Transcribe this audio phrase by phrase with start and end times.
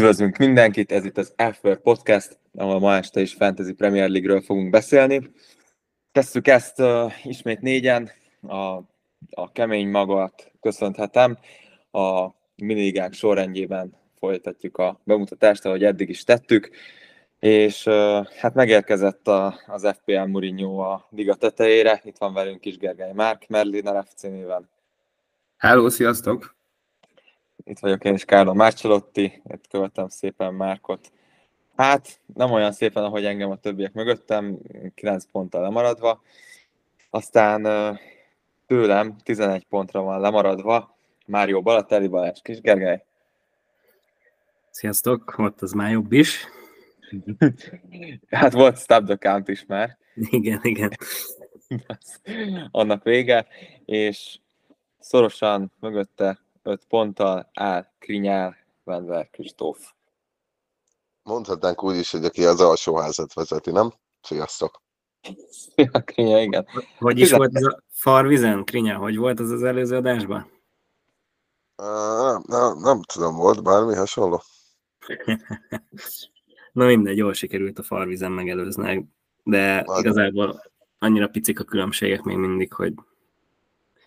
[0.00, 4.70] Üdvözlünk mindenkit, ez itt az After Podcast, ahol ma este is Fantasy Premier League-ről fogunk
[4.70, 5.30] beszélni.
[6.12, 8.10] Tesszük ezt uh, ismét négyen,
[8.42, 8.56] a,
[9.30, 11.38] a kemény magat köszönhetem.
[11.90, 16.70] A miniligák sorrendjében folytatjuk a bemutatást, ahogy eddig is tettük,
[17.38, 22.00] és uh, hát megérkezett a, az FPL Mourinho a liga tetejére.
[22.04, 24.68] Itt van velünk is Gergely Márk, Merliner FC néven.
[25.56, 26.59] Hello, sziasztok!
[27.64, 31.12] Itt vagyok én is, Kárla Márcsalotti, itt követem szépen Márkot.
[31.76, 34.58] Hát, nem olyan szépen, ahogy engem a többiek mögöttem,
[34.94, 36.22] 9 ponttal lemaradva.
[37.10, 37.62] Aztán
[38.66, 40.96] tőlem 11 pontra van lemaradva
[41.26, 43.04] Mário Balatelli Balázs Kis Gergely.
[44.70, 46.46] Sziasztok, ott az már jobb is.
[48.30, 49.98] hát volt Stop the Count is már.
[50.14, 50.90] Igen, igen.
[52.70, 53.46] Annak vége,
[53.84, 54.38] és
[54.98, 56.38] szorosan mögötte
[56.70, 59.92] 5 ponttal áll Krinyál Vendler Kristóf.
[61.22, 63.92] Mondhatnánk úgy is, hogy aki az alsóházat vezeti, nem?
[64.22, 64.82] Sziasztok!
[65.74, 66.66] Ja, Krinya, igen.
[66.98, 68.96] Hogy is volt ez a farvizen, Krinya?
[68.96, 70.50] Hogy volt az az előző adásban?
[71.76, 74.42] Uh, nem, nem, nem tudom, volt bármi hasonló?
[76.72, 79.08] Na mindegy, jól sikerült a farvizen megelőzni,
[79.42, 80.62] de Már igazából
[80.98, 82.94] annyira picik a különbségek még mindig, hogy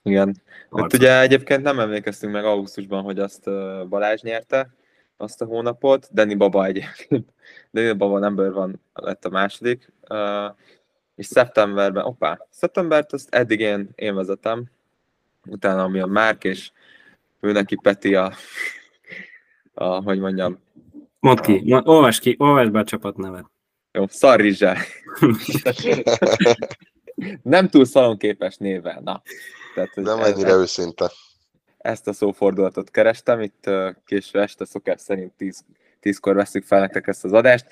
[0.03, 0.41] igen.
[0.71, 3.43] Hát ugye egyébként nem emlékeztünk meg augusztusban, hogy azt
[3.89, 4.73] Balázs nyerte,
[5.17, 6.13] azt a hónapot.
[6.13, 7.33] Danny Baba egyébként.
[7.73, 9.93] Danny Baba number van lett a második.
[11.15, 14.65] és szeptemberben, opá, szeptembert azt eddig én, én vezetem.
[15.45, 16.71] Utána ami a Márk, és
[17.39, 18.31] ő neki Peti a,
[19.73, 20.59] a hogy mondjam.
[21.19, 21.81] Mondd ki, a...
[21.85, 23.45] olvasd ki, olvasd be a csapat nevet.
[23.91, 24.75] Jó, Szarrizsá.
[27.43, 29.21] nem túl szalonképes névvel, na.
[29.73, 31.11] Tehát, Nem ennyire ez, őszinte.
[31.77, 33.69] Ezt a szófordulatot kerestem, itt
[34.05, 35.63] késő este szokás szerint 10,
[36.01, 37.65] 10-kor veszük fel nektek ezt az adást,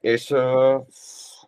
[0.00, 0.86] és uh,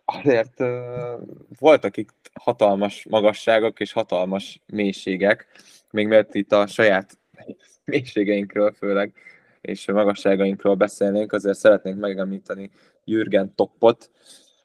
[0.05, 1.21] azért uh,
[1.59, 5.47] voltak itt hatalmas magasságok és hatalmas mélységek,
[5.91, 7.19] még mert itt a saját
[7.85, 9.13] mélységeinkről főleg,
[9.61, 12.71] és magasságainkról beszélnénk, azért szeretnénk megemlíteni
[13.05, 14.11] Jürgen Toppot,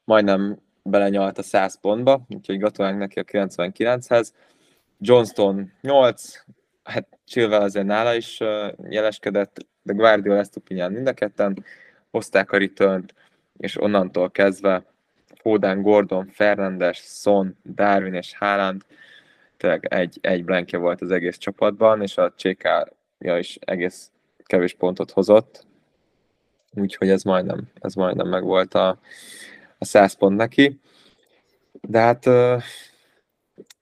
[0.04, 4.28] majdnem belenyalt a 100 pontba, úgyhogy gratulálunk neki a 99-hez.
[5.04, 6.44] Johnston 8,
[6.82, 8.38] hát Chilwell azért nála is
[8.88, 11.64] jeleskedett, de Guardiola ezt Stupinyan mind a ketten
[12.10, 13.04] hozták a return
[13.56, 14.84] és onnantól kezdve
[15.40, 18.82] Foden, Gordon, Fernandes, Son, Darwin és Haaland
[19.56, 24.10] tényleg egy, egy blankje volt az egész csapatban, és a CK-ja is egész
[24.44, 25.66] kevés pontot hozott,
[26.74, 28.98] úgyhogy ez majdnem, ez majdnem meg volt a,
[29.78, 30.80] a 100 pont neki.
[31.80, 32.28] De hát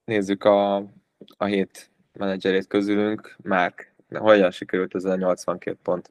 [0.05, 0.85] nézzük a,
[1.41, 6.11] a hét menedzserét közülünk, Márk, hogyan sikerült ez a 82 pont?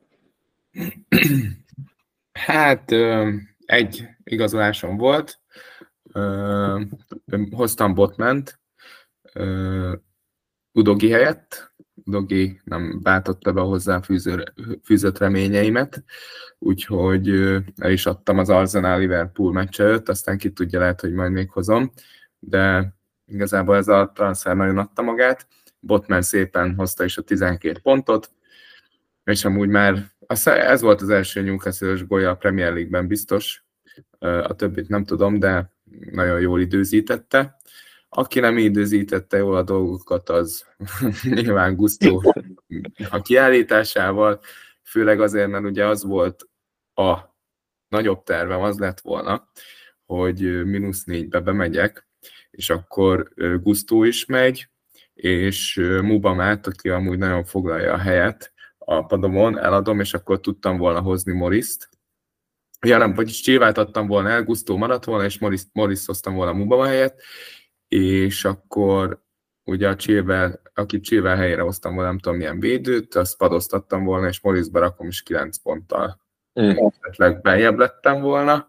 [2.31, 2.91] Hát
[3.66, 5.40] egy igazolásom volt,
[7.51, 8.59] hoztam Botment
[10.72, 11.73] Udogi helyett,
[12.06, 14.01] Udogi nem bátotta be hozzá
[14.84, 16.03] fűzött reményeimet,
[16.59, 17.29] úgyhogy
[17.78, 21.50] el is adtam az Arsenal Liverpool meccs előtt, aztán ki tudja, lehet, hogy majd még
[21.50, 21.91] hozom,
[22.40, 22.94] de
[23.29, 25.47] Igazából ez a transfer nagyon adta magát.
[25.79, 28.31] Botman szépen hozta is a 12 pontot,
[29.23, 30.12] és amúgy már
[30.44, 33.63] ez volt az első Newcastle-ös golya a Premier League-ben biztos,
[34.19, 35.73] a többit nem tudom, de
[36.12, 37.57] nagyon jól időzítette.
[38.09, 40.66] Aki nem időzítette jól a dolgokat, az
[41.23, 42.22] nyilván Gusto
[43.09, 44.41] a kiállításával,
[44.84, 46.50] főleg azért, mert ugye az volt
[46.94, 47.17] a
[47.88, 49.50] nagyobb tervem, az lett volna,
[50.06, 52.09] hogy mínusz négybe bemegyek,
[52.59, 54.70] és akkor Gusztó is megy,
[55.14, 61.02] és Mubamát, aki amúgy nagyon foglalja a helyet a padomon, eladom, és akkor tudtam volna
[61.02, 61.90] hozni Moriszt.
[62.85, 66.53] Ja nem, vagyis Csillvát adtam volna el, Gusztó maradt volna, és Morris, Morris hoztam volna
[66.53, 67.22] Mubama helyett,
[67.88, 69.22] és akkor
[69.64, 74.28] ugye a Csillvel, aki Csillvel helyére hoztam volna, nem tudom milyen védőt, azt padoztattam volna,
[74.28, 76.22] és Morrisba rakom is 9 ponttal.
[76.61, 76.76] Mm.
[77.00, 78.67] Esetleg beljebb lettem volna,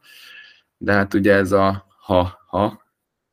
[0.76, 2.88] de hát ugye ez a ha-ha,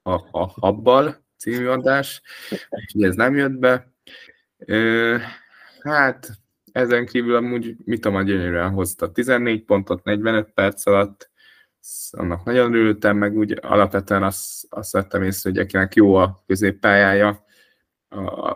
[0.08, 2.22] a, a Habbal című adás,
[2.70, 3.92] úgyhogy ez nem jött be.
[4.58, 5.18] Ö,
[5.82, 6.30] hát
[6.72, 11.30] ezen kívül amúgy mit a gyönyörűen hozta 14 pontot 45 perc alatt,
[12.12, 17.46] annak nagyon örültem, meg úgy alapvetően azt, azt vettem észre, hogy akinek jó a középpályája,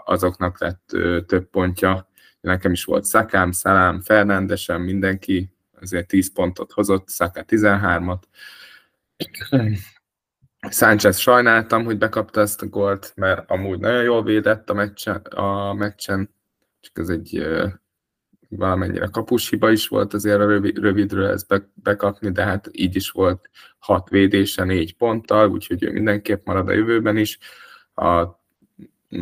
[0.06, 0.86] azoknak lett
[1.28, 2.10] több pontja.
[2.42, 8.22] Nekem is volt Szakám, Szalám, Fernándesen, mindenki azért 10 pontot hozott, Szaká 13-at.
[10.70, 15.74] Sánchez sajnáltam, hogy bekapta ezt a gólt, mert amúgy nagyon jól védett a meccsen, a
[15.74, 16.34] meccsen
[16.80, 17.48] csak ez egy
[18.50, 22.96] valamennyire kapus hiba is volt azért a rövid, rövidről ezt be, bekapni, de hát így
[22.96, 23.50] is volt
[23.80, 27.40] hat védése négy ponttal, úgyhogy ő mindenképp marad a jövőben is.
[27.96, 28.28] A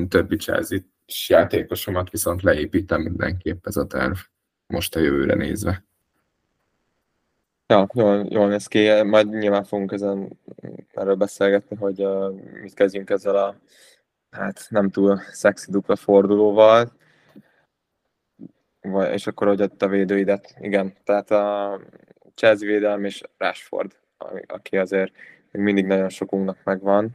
[0.08, 0.80] többi Chelsea
[1.28, 4.18] játékosomat viszont leépítem mindenképp ez a terv
[4.68, 5.89] most a jövőre nézve.
[7.72, 9.02] Ja, jól, jól néz ki.
[9.02, 10.40] Majd nyilván fogunk ezen
[10.94, 13.56] erről beszélgetni, hogy uh, mit kezdjünk ezzel a
[14.30, 16.92] hát nem túl szexi dupla fordulóval.
[18.82, 20.56] Vagy, és akkor hogy a védőidet.
[20.60, 21.80] Igen, tehát a
[22.36, 23.96] Chelsea védelem és Rashford,
[24.48, 25.12] aki azért
[25.52, 27.10] még mindig nagyon sokunknak megvan.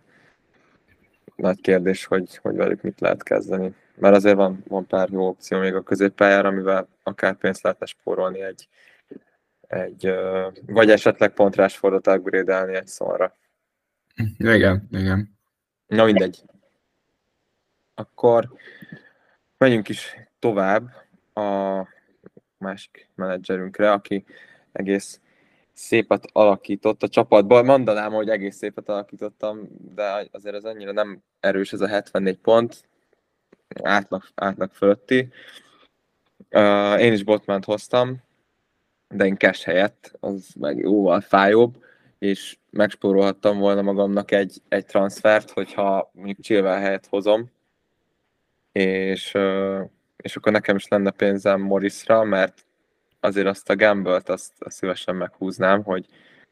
[1.37, 3.75] Nagy kérdés, hogy, hogy velük mit lehet kezdeni.
[3.95, 8.43] Mert azért van, van pár jó opció még a középpályára, amivel akár pénzt lehetne spórolni
[8.43, 8.69] egy,
[9.75, 10.15] egy
[10.67, 13.37] vagy esetleg pont Rashfordot upgrade egy szóra.
[14.39, 15.39] Igen, igen.
[15.87, 16.43] Na mindegy.
[17.95, 18.53] Akkor
[19.59, 20.91] menjünk is tovább
[21.35, 21.89] a
[22.59, 24.25] másik menedzserünkre, aki
[24.73, 25.21] egész
[25.73, 27.65] szépet alakított a csapatban.
[27.65, 32.89] Mondanám, hogy egész szépet alakítottam, de azért ez annyira nem erős ez a 74 pont,
[33.83, 35.29] átlag, átlag fölötti.
[36.51, 38.23] Uh, én is Botmant hoztam,
[39.09, 41.83] de én cash helyett, az meg jóval fájóbb,
[42.19, 47.51] és megspórolhattam volna magamnak egy, egy transfert, hogyha mondjuk Chilwell helyett hozom,
[48.73, 49.39] és,
[50.17, 52.65] és akkor nekem is lenne pénzem Morrisra, mert
[53.21, 56.07] azért azt a gamble azt, azt szívesen meghúznám, hogy,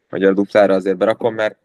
[0.08, 1.56] hogy a duplára azért berakom, mert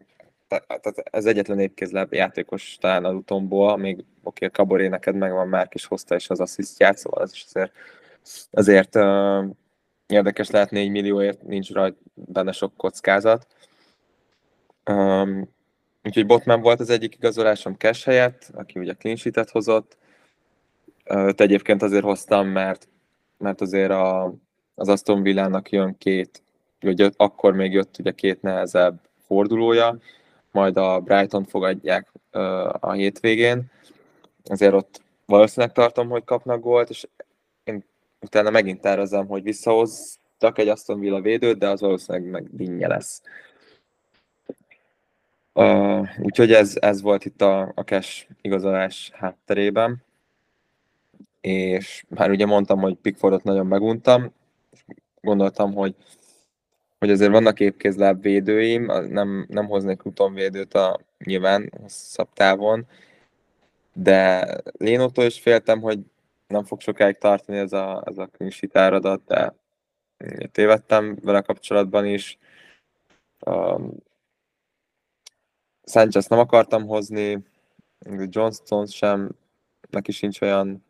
[0.48, 5.68] tehát ez egyetlen épkézlebb játékos talán a utomból, még oké, a Kaboré neked megvan már,
[5.70, 7.72] és hozta is az asszisztját, szóval ez is azért,
[8.50, 8.94] azért
[10.08, 13.46] érdekes lehet 4 millióért, nincs rajta benne sok kockázat.
[14.90, 15.48] Um,
[16.04, 19.96] úgyhogy Botman volt az egyik igazolásom cash helyett, aki ugye clean sheet hozott,
[21.10, 22.88] Őt egyébként azért hoztam, mert,
[23.38, 24.34] mert azért a,
[24.74, 26.42] az Aston Villának jön két,
[26.80, 29.98] vagy akkor még jött ugye két nehezebb fordulója,
[30.50, 32.12] majd a Brighton fogadják
[32.80, 33.70] a hétvégén,
[34.44, 37.06] azért ott valószínűleg tartom, hogy kapnak gólt, és
[38.20, 43.22] utána megint tervezem, hogy visszahoztak egy Aston Villa védőt, de az valószínűleg meg dinnye lesz.
[45.52, 50.06] Uh, úgyhogy ez, ez volt itt a, a cash igazolás hátterében
[51.40, 54.32] és már ugye mondtam, hogy Pickfordot nagyon meguntam,
[55.20, 55.94] gondoltam, hogy,
[56.98, 62.86] hogy azért vannak épkézláb védőim, nem, nem hoznék utonvédőt a nyilván hosszabb távon,
[63.92, 64.48] de
[64.78, 65.98] Lénótól is féltem, hogy
[66.48, 69.54] nem fog sokáig tartani ez a, ez a clean áradat, de
[70.52, 72.38] tévedtem vele kapcsolatban is.
[73.46, 73.94] Um,
[75.84, 77.44] Sanchez nem akartam hozni,
[78.28, 79.30] Johnston sem,
[79.90, 80.84] neki sincs olyan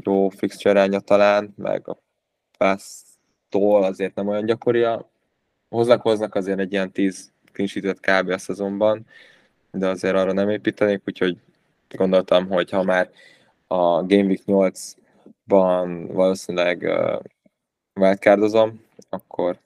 [0.00, 1.98] jó fixture talán, meg a
[2.58, 5.10] pásztól azért nem olyan gyakori a
[5.68, 8.28] hoznak, hoznak azért egy ilyen 10 clean kb.
[8.28, 9.06] a szezonban,
[9.70, 11.38] de azért arra nem építenék, úgyhogy
[11.88, 13.10] gondoltam, hogy ha már
[13.72, 17.20] a Game Week 8-ban valószínűleg uh,
[18.00, 19.58] wildcardozom, akkor,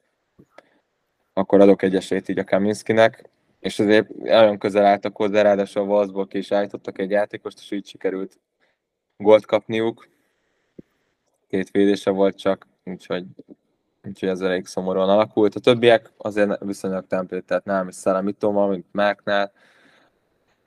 [1.33, 3.29] akkor adok egy esélyt így a Kaminskinek,
[3.61, 7.71] és azért nagyon közel álltak hozzá, ráadásul a Wolfsból ki is állítottak egy játékost, és
[7.71, 8.39] így sikerült
[9.17, 10.09] gólt kapniuk,
[11.49, 13.25] két védése volt csak, úgyhogy,
[14.05, 15.55] úgyhogy ez elég szomorúan alakult.
[15.55, 19.53] A többiek azért viszonylag templét, nem is Szelemitoma, mint Máknál,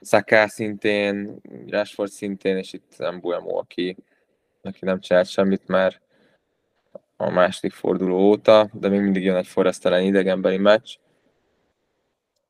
[0.00, 3.96] Szaká szintén, Rashford szintén, és itt nem Buemo, aki,
[4.62, 6.00] aki nem csinált semmit már
[7.16, 10.96] a második forduló óta, de még mindig jön egy Forrest ellen idegenbeli meccs.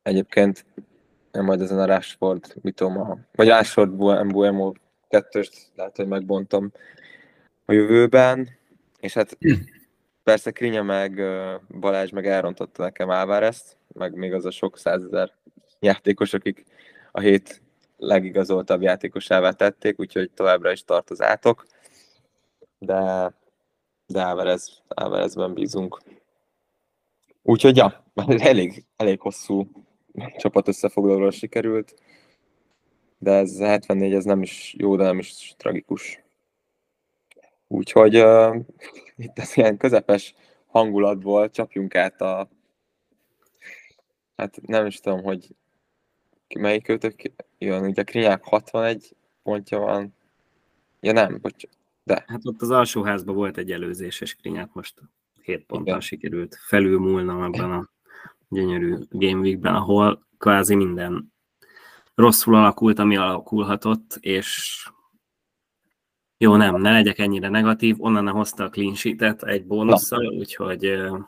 [0.01, 0.65] Egyébként
[1.31, 3.91] nem majd ezen a Rashford, Mitoma, vagy Rashford
[4.27, 4.71] Buemo
[5.09, 6.71] kettőst lehet, hogy megbontom
[7.65, 8.49] a jövőben,
[8.99, 9.37] és hát
[10.23, 11.21] persze Krinya meg
[11.79, 15.33] Balázs meg elrontotta nekem Álvárezt, meg még az a sok százezer
[15.79, 16.65] játékos, akik
[17.11, 17.61] a hét
[17.97, 21.65] legigazoltabb játékosává tették, úgyhogy továbbra is tart az átok,
[22.79, 23.33] de,
[24.05, 26.01] de Álvarez, Álvarezben bízunk.
[27.41, 28.03] Úgyhogy ja,
[28.37, 29.71] elég, elég hosszú
[30.37, 31.93] csapat összefoglalóra sikerült,
[33.17, 36.23] de ez 74, ez nem is jó, de nem is tragikus.
[37.67, 38.55] Úgyhogy uh,
[39.15, 40.33] itt ez ilyen közepes
[40.67, 42.49] hangulatból csapjunk át a
[44.35, 45.55] hát nem is tudom, hogy
[46.59, 47.21] melyik őtök
[47.57, 50.15] jön, ugye Krinyák 61 pontja van.
[50.99, 51.63] Ja nem, bocs,
[52.03, 52.23] de.
[52.27, 55.01] Hát ott az alsóházban volt egy előzéses Krinyák, most
[55.41, 55.99] 7 ponttal Igen.
[55.99, 57.89] sikerült felülmúlnom ebben a
[58.49, 61.33] gyönyörű Game Weekben, ahol kvázi minden
[62.15, 64.85] rosszul alakult, ami alakulhatott, és
[66.37, 71.19] Jó, nem, ne legyek ennyire negatív, onnan hozta a clean sheet egy bónusszal, úgyhogy uh,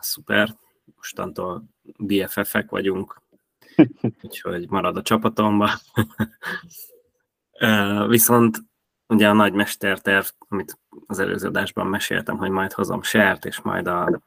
[0.00, 0.56] szuper,
[0.96, 1.64] mostantól
[1.98, 3.22] BFF-ek vagyunk,
[4.22, 5.70] úgyhogy marad a csapatomba.
[8.08, 8.58] viszont
[9.08, 13.86] ugye a nagy mesterterv, amit az előző adásban meséltem, hogy majd hozom sert, és majd
[13.86, 14.22] a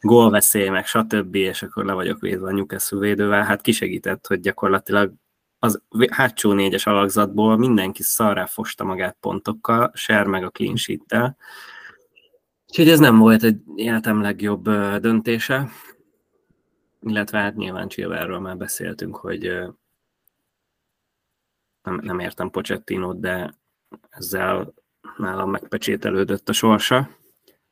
[0.00, 5.12] gólveszély, meg stb., és akkor le vagyok védve a Newcastle védővel, hát kisegített, hogy gyakorlatilag
[5.58, 11.36] az hátsó négyes alakzatból mindenki szarrá fosta magát pontokkal, Ser meg a clean sheet-tel.
[12.68, 15.68] Úgyhogy ez nem volt egy életem legjobb döntése,
[17.00, 19.42] illetve hát nyilván Chilverről már beszéltünk, hogy
[21.82, 23.54] nem, nem értem Pochettinót, de
[24.08, 24.74] ezzel
[25.16, 27.10] nálam megpecsételődött a sorsa,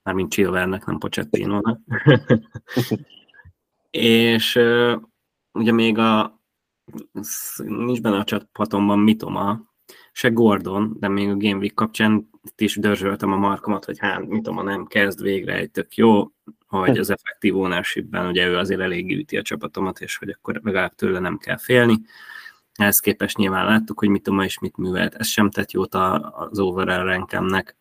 [0.02, 1.80] mármint Chilvernek, nem Pochettinónak.
[3.90, 4.54] és
[5.52, 6.40] ugye még a
[7.56, 9.74] nincs benne a csapatomban Mitoma,
[10.12, 14.26] se Gordon, de még a Game Week kapcsán itt is dörzsöltem a markomat, hogy hát
[14.26, 16.30] Mitoma nem kezd végre egy tök jó,
[16.78, 20.94] hogy az effektív ownership ugye ő azért elég üti a csapatomat, és hogy akkor legalább
[20.94, 22.00] tőle nem kell félni.
[22.74, 25.14] Ehhez képest nyilván láttuk, hogy Mitoma is mit művelt.
[25.14, 27.76] Ez sem tett jót az overall rankemnek.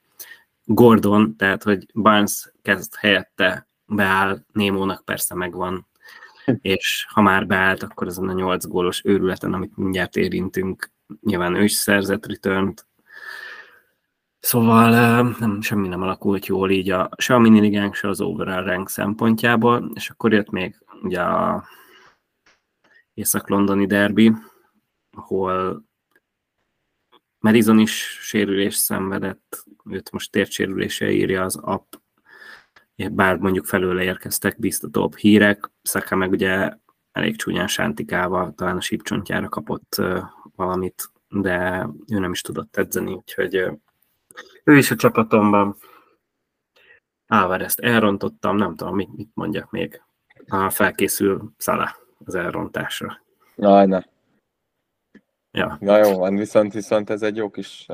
[0.63, 5.87] Gordon, tehát hogy Barnes kezd helyette beáll, Némónak persze megvan
[6.61, 11.63] és ha már beállt, akkor azon a nyolc gólos őrületen, amit mindjárt érintünk, nyilván ő
[11.63, 12.73] is szerzett return
[14.45, 14.89] Szóval
[15.39, 19.91] nem, semmi nem alakult jól így a, se a miniligánk, se az overall rank szempontjából,
[19.93, 21.63] és akkor jött még ugye a
[23.13, 24.31] észak-londoni derby,
[25.11, 25.83] ahol
[27.39, 31.93] Madison is sérülés szenvedett, őt most tértsérülése írja az app,
[33.11, 36.71] bár mondjuk felőle érkeztek biztatóbb hírek, Szaka meg ugye
[37.11, 40.01] elég csúnyán sántikával, talán a sípcsontjára kapott
[40.55, 43.77] valamit, de ő nem is tudott edzeni, úgyhogy
[44.65, 45.75] ő is a csapatomban.
[47.27, 50.01] ezt elrontottam, nem tudom, mit, mit mondjak még.
[50.47, 51.95] Ha felkészül Szala
[52.25, 53.21] az elrontásra.
[53.55, 54.01] Na, ne.
[55.51, 55.77] Ja.
[55.79, 57.87] Na jó van, viszont, viszont ez egy jó kis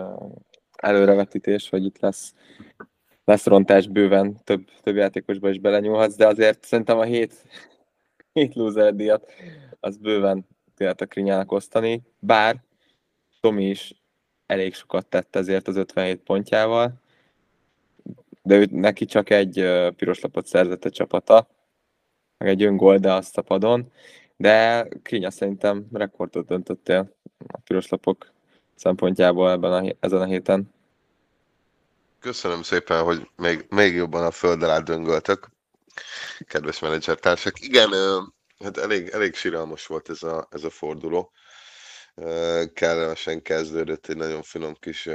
[0.72, 2.34] előrevetítés, hogy itt lesz
[3.24, 7.34] lesz rontás bőven, több, több játékosba is belenyúlhatsz, de azért szerintem a hét,
[8.34, 9.32] hét loser díjat
[9.80, 12.64] az bőven tudjátok Krinyának osztani, bár
[13.40, 14.01] Tomi is
[14.52, 16.94] elég sokat tett ezért az 57 pontjával,
[18.44, 19.54] de ő, neki csak egy
[19.96, 21.48] piros lapot szerzett a csapata,
[22.38, 23.92] meg egy öngól, de azt a padon,
[24.38, 27.16] de Krinya szerintem rekordot döntöttél
[27.48, 28.32] a piros lapok
[28.76, 30.74] szempontjából ebben a, ezen a héten.
[32.20, 35.50] Köszönöm szépen, hogy még, még jobban a föld alá döngöltök,
[36.48, 37.62] kedves menedzsertársak.
[37.62, 37.90] Igen,
[38.64, 41.32] hát elég, elég siralmas volt ez a, ez a forduló.
[42.74, 45.10] Kellemesen kezdődött egy nagyon finom kis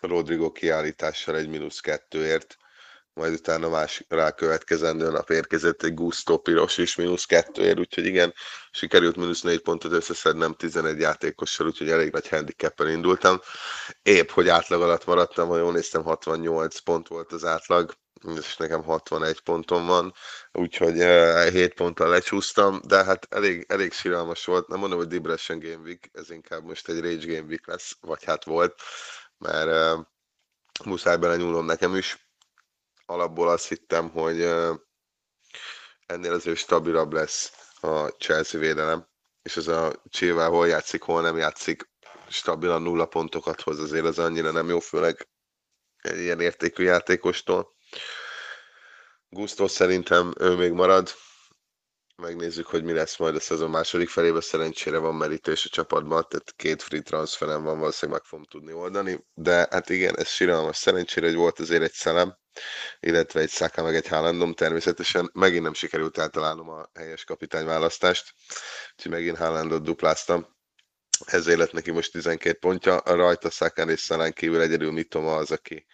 [0.00, 2.56] Rodrigo kiállítással egy mínusz kettőért
[3.14, 8.34] majd utána más rákövetkezendő nap érkezett egy Gusto Piros is mínusz kettőért, úgyhogy igen,
[8.70, 13.40] sikerült mínusz négy pontot összeszednem 11 játékossal, úgyhogy elég nagy handicappen indultam.
[14.02, 17.94] Épp, hogy átlag alatt maradtam, ha jól néztem, 68 pont volt az átlag,
[18.36, 20.14] és nekem 61 pontom van,
[20.52, 25.58] úgyhogy 7 eh, ponttal lecsúsztam, de hát elég, elég síralmas volt, nem mondom, hogy Depression
[25.58, 28.80] Game Week, ez inkább most egy Rage Game Week lesz, vagy hát volt,
[29.38, 30.04] mert uh,
[30.84, 32.30] muszáj belenyúlnom nekem is,
[33.06, 34.40] alapból azt hittem, hogy
[36.06, 39.08] ennél azért stabilabb lesz a Chelsea védelem,
[39.42, 41.90] és ez a Chilwell hol játszik, hol nem játszik,
[42.28, 45.28] stabilan nulla pontokat hoz, azért az annyira nem jó, főleg
[45.96, 47.74] egy ilyen értékű játékostól.
[49.28, 51.14] Gusto szerintem ő még marad,
[52.16, 56.52] megnézzük, hogy mi lesz majd a szezon második felében, szerencsére van merítés a csapatban, tehát
[56.56, 61.26] két free transferem van, valószínűleg meg fogom tudni oldani, de hát igen, ez síralmas, szerencsére,
[61.26, 62.36] hogy volt azért egy szelem,
[63.00, 65.30] illetve egy Saka meg egy Haalandom, természetesen.
[65.32, 68.34] Megint nem sikerült eltalálnom a helyes kapitányválasztást,
[68.96, 70.46] úgyhogy megint Haalandot dupláztam,
[71.26, 75.50] ezért lett neki most 12 pontja, a rajta Szakán és Szalán kívül egyedül Mitoma az,
[75.50, 75.86] aki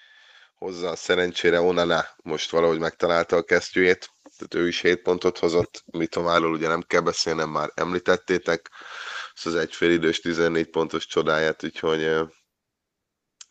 [0.59, 0.97] hozza.
[0.97, 6.69] Szerencsére Onana most valahogy megtalálta a kesztyűjét, tehát ő is 7 pontot hozott, Mitomáról ugye
[6.69, 8.71] nem kell beszélnem, már említettétek,
[9.35, 12.05] az az egyfélidős 14 pontos csodáját, úgyhogy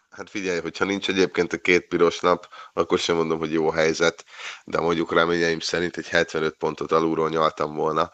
[0.09, 4.25] hát figyelj, hogyha nincs egyébként a két piros nap, akkor sem mondom, hogy jó helyzet,
[4.63, 8.11] de mondjuk reményeim szerint egy 75 pontot alulról nyaltam volna,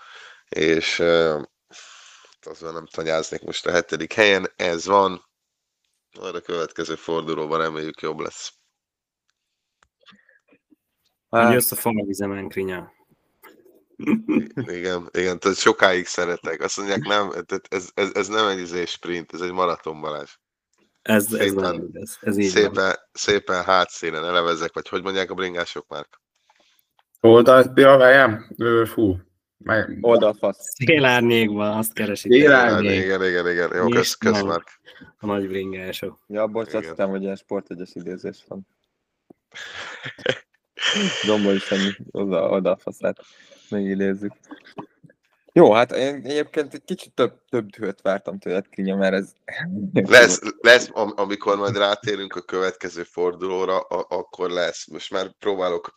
[0.50, 1.00] és
[2.42, 5.26] azon nem tanyáznék most a hetedik helyen, ez van,
[6.20, 8.62] arra a következő fordulóban reméljük jobb lesz.
[11.34, 12.92] Hát, jössz a falvizemen, Krinya.
[14.78, 16.62] Igen, igen, tehát sokáig szeretek.
[16.62, 17.32] Azt mondják, nem,
[17.70, 20.38] ez, ez, ez nem egy izé sprint, ez egy maraton Balázs.
[21.02, 22.62] Ez, ez, Szépen- nagyon ez, ez így van.
[22.63, 26.08] Szépen, szépen hátszélen elevezek, vagy hogy mondják a bringások már?
[28.58, 29.18] Ö, fú,
[29.58, 30.74] meg, Oldalfasz.
[30.86, 33.04] Szélárnyékban azt keresik Szélárnyék.
[33.04, 33.75] Igen, igen, igen.
[33.75, 34.42] Jó, kösz, kösz.
[34.42, 34.80] Márk.
[35.18, 36.20] a nagy bringások.
[36.28, 38.68] Ja, bocs, azt hittem, hogy ilyen sportegyes idézés van.
[41.26, 43.18] Dombo is semmi oda, oldalfaszát
[43.70, 44.34] még idézzük.
[45.54, 49.34] Jó, hát én egyébként egy kicsit több, több dühöt vártam tőled, Krinya, mert ez...
[49.94, 54.88] Lesz, lesz, am- amikor majd rátérünk a következő fordulóra, a- akkor lesz.
[54.88, 55.94] Most már próbálok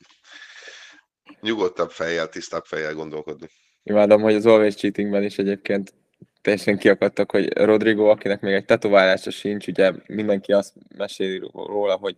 [1.41, 3.49] nyugodtabb fejjel, tisztább fejjel gondolkodni.
[3.83, 5.95] Imádom, hogy az Always Cheatingben is egyébként
[6.43, 12.17] teljesen kiakadtak, hogy Rodrigo, akinek még egy tetoválása sincs, ugye mindenki azt meséli róla, hogy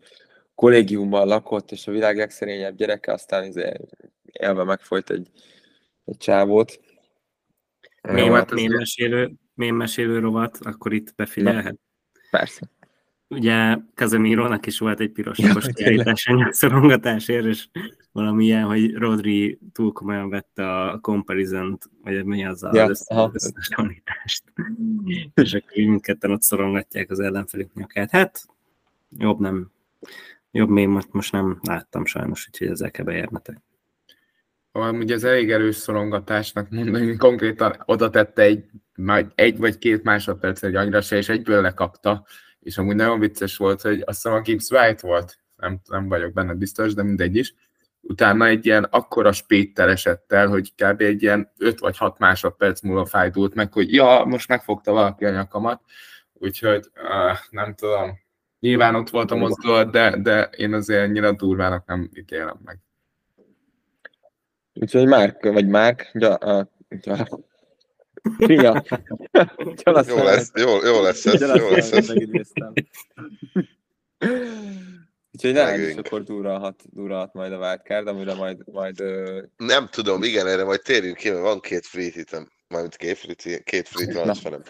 [0.58, 3.72] kollégiumban lakott, és a világ legszerényebb gyereke, aztán izé
[4.32, 5.30] élve megfolyt egy,
[6.04, 6.80] egy csávót.
[8.16, 11.78] Jó, hát mémmesélő, mémmesélő rovat, akkor itt befigyelhet.
[12.30, 12.70] Persze.
[13.28, 17.68] Ugye Kazemirónak is volt egy piros Ja, a nyorszorongatásért, és
[18.12, 24.44] valami ilyen, hogy Rodri túl komolyan vette a comparison vagy mi az Ja, az összehasonlítást.
[25.34, 28.10] és akkor mindketten ott szorongatják az ellenfelük nyakát.
[28.10, 28.46] Hát,
[29.10, 29.70] jobb nem.
[30.50, 33.56] Jobb még most, nem láttam sajnos, úgyhogy ezzel kell beérnetek.
[34.72, 38.64] Amúgy az elég erős szorongatásnak mondani, konkrétan oda tette egy,
[39.34, 42.26] egy vagy két másodperc egy annyira se, és egyből lekapta,
[42.60, 46.32] és amúgy nagyon vicces volt, hogy azt hiszem a Gibbs White volt, nem, nem vagyok
[46.32, 47.54] benne biztos, de mindegy is.
[48.00, 51.00] Utána egy ilyen akkora spéttel esett el, hogy kb.
[51.00, 55.30] egy ilyen 5 vagy 6 másodperc múlva fájdult meg, hogy ja, most megfogta valaki a
[55.30, 55.82] nyakamat,
[56.32, 58.18] úgyhogy uh, nem tudom.
[58.60, 62.78] Nyilván ott volt a mozdulat, de, de én azért ennyire durvának nem ítélem meg.
[64.74, 67.26] Úgyhogy Márk, vagy Márk, gya, a, gya.
[69.82, 72.12] Gyalasz Jó lesz, jó, jó lesz ez, jó lesz ez.
[75.32, 80.22] Úgyhogy nem, is akkor durralhat, durralhat majd a wildcard, amire majd, majd ö, Nem tudom,
[80.22, 84.06] igen, erre majd térjünk ki, mert van két free hitem, mármint két free, két free
[84.06, 84.62] transferem.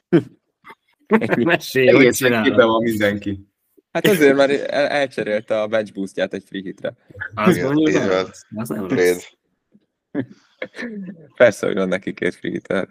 [1.37, 3.47] Mesélj, hogy kibe van mindenki.
[4.05, 6.93] Hát azért, mert el, elcserélte a bench boostját egy free hitre.
[7.35, 8.31] Az Igen, így van.
[8.55, 9.13] az nem Trade.
[9.13, 9.27] rossz.
[11.37, 12.87] Persze, hogy van neki két free hitre.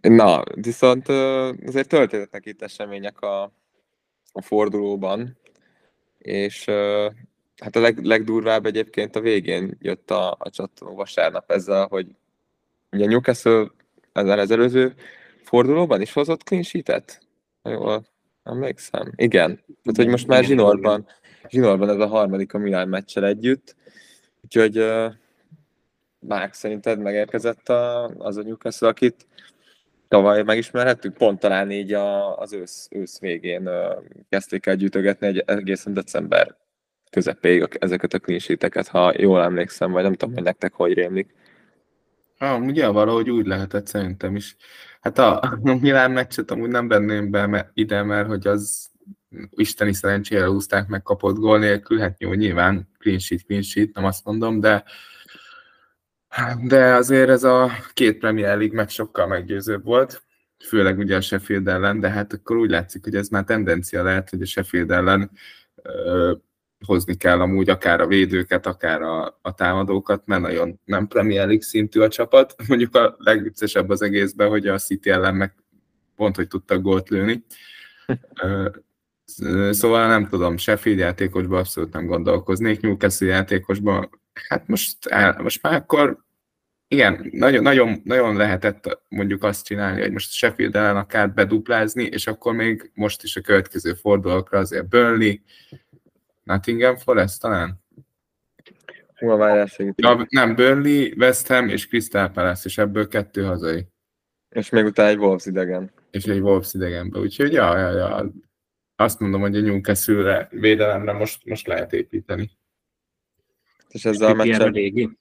[0.00, 1.08] Na, viszont
[1.66, 3.42] azért történetnek itt események a,
[4.32, 5.38] a fordulóban,
[6.18, 6.64] és
[7.56, 12.06] hát a leg, legdurvább egyébként a végén jött a, a csattanó vasárnap ezzel, hogy
[12.92, 13.70] ugye Newcastle
[14.12, 14.94] ezzel az előző
[15.42, 17.20] fordulóban is hozott clean sheet-et?
[17.62, 18.04] Jól
[18.48, 19.12] emlékszem.
[19.16, 19.54] Igen.
[19.56, 21.06] Tehát, hogy most már Igen, zsinórban,
[21.48, 23.76] zsinórban ez a harmadik a Milan meccsel együtt.
[24.44, 25.12] Úgyhogy uh,
[26.18, 29.26] Márk, szerinted megérkezett a, az a Newcastle, akit
[30.08, 31.16] tavaly megismerhettük?
[31.16, 36.56] Pont talán így a, az ősz, ősz végén uh, kezdték el gyűjtögetni egy egészen december
[37.10, 41.34] közepéig ezeket a clean sheet-eket, ha jól emlékszem, vagy nem tudom, hogy nektek hogy rémlik.
[42.38, 44.56] Ah, ugye valahogy úgy lehetett szerintem is.
[45.00, 48.90] Hát a, a Milán meccset amúgy nem venném be me- ide, mert hogy az
[49.50, 54.04] isteni szerencsére húzták meg kapott gól nélkül, hát jó, nyilván clean sheet, clean sheet, nem
[54.04, 54.84] azt mondom, de
[56.64, 60.22] de azért ez a két Premier League meg sokkal meggyőzőbb volt,
[60.64, 64.30] főleg ugye a Sheffield ellen, de hát akkor úgy látszik, hogy ez már tendencia lehet,
[64.30, 65.30] hogy a Sheffield ellen
[65.82, 66.32] ö,
[66.86, 71.62] hozni kell amúgy akár a védőket, akár a, a támadókat, mert nagyon nem Premier League
[71.62, 72.54] szintű a csapat.
[72.68, 75.54] Mondjuk a legviccesebb az egészben, hogy a City ellen meg
[76.16, 77.44] pont, hogy tudtak gólt lőni.
[79.70, 84.10] Szóval nem tudom, Sheffield játékosban abszolút nem gondolkoznék, Newcastle játékosban,
[84.48, 84.96] hát most,
[85.38, 86.24] most már akkor
[86.90, 92.26] igen, nagyon, nagyon, nagyon lehetett mondjuk azt csinálni, hogy most Sheffield ellen akár beduplázni, és
[92.26, 95.34] akkor még most is a következő fordulókra azért Burnley,
[96.48, 97.82] Nottingham Forest talán?
[99.14, 100.02] Hol várjál segíti?
[100.02, 103.86] Ja, nem, Burnley, West Ham és Crystal Palace, és ebből kettő hazai.
[104.48, 105.92] És még utána egy Wolves idegen.
[106.10, 107.18] És egy Wolves idegenbe.
[107.18, 108.32] Úgyhogy ja, ja, ja.
[108.96, 112.50] Azt mondom, hogy a Newcastle-re védelemre most, most lehet építeni.
[113.88, 115.18] És ezzel a meccsen.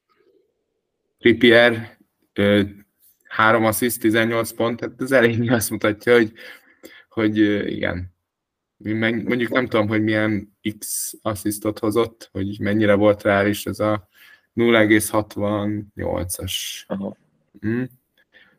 [1.20, 1.98] Trippier,
[2.34, 2.62] ö,
[3.24, 6.34] három assziszt, 18 pont, tehát ez elég azt mutatja, hogy,
[7.10, 7.38] hogy
[7.72, 8.16] igen.
[8.78, 14.08] Mondjuk nem tudom, hogy milyen X asszisztot hozott, hogy mennyire volt reális ez a
[14.56, 16.84] 0,68-as.
[16.88, 17.18] Aha.
[17.66, 17.84] Mm.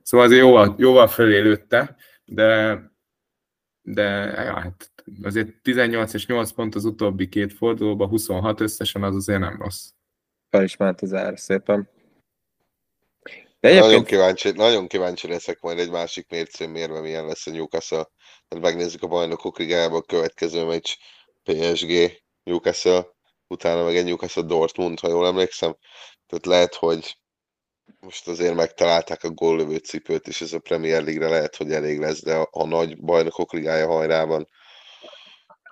[0.03, 2.83] Szóval azért jóval, jóval fölé lőtte, de,
[3.83, 4.03] de
[4.45, 9.41] ja, hát azért 18 és 8 pont az utóbbi két fordulóban, 26 összesen az azért
[9.41, 9.91] nem rossz.
[10.51, 11.89] fel is ment az ár szépen.
[13.61, 17.51] De Nagyon egyébként kíváncsi, nagyon kíváncsi leszek majd egy másik mércén mérve, milyen lesz a
[17.51, 18.09] Newcastle.
[18.49, 20.95] Hát megnézzük a bajnokok ligájába a következő meccs
[21.43, 23.07] PSG, Newcastle,
[23.47, 25.77] utána meg egy Newcastle Dortmund, ha jól emlékszem.
[26.27, 27.19] Tehát lehet, hogy
[28.01, 32.23] most azért megtalálták a góllövő cipőt, és ez a Premier League-re lehet, hogy elég lesz,
[32.23, 34.49] de a, a nagy bajnokok ligája hajrában,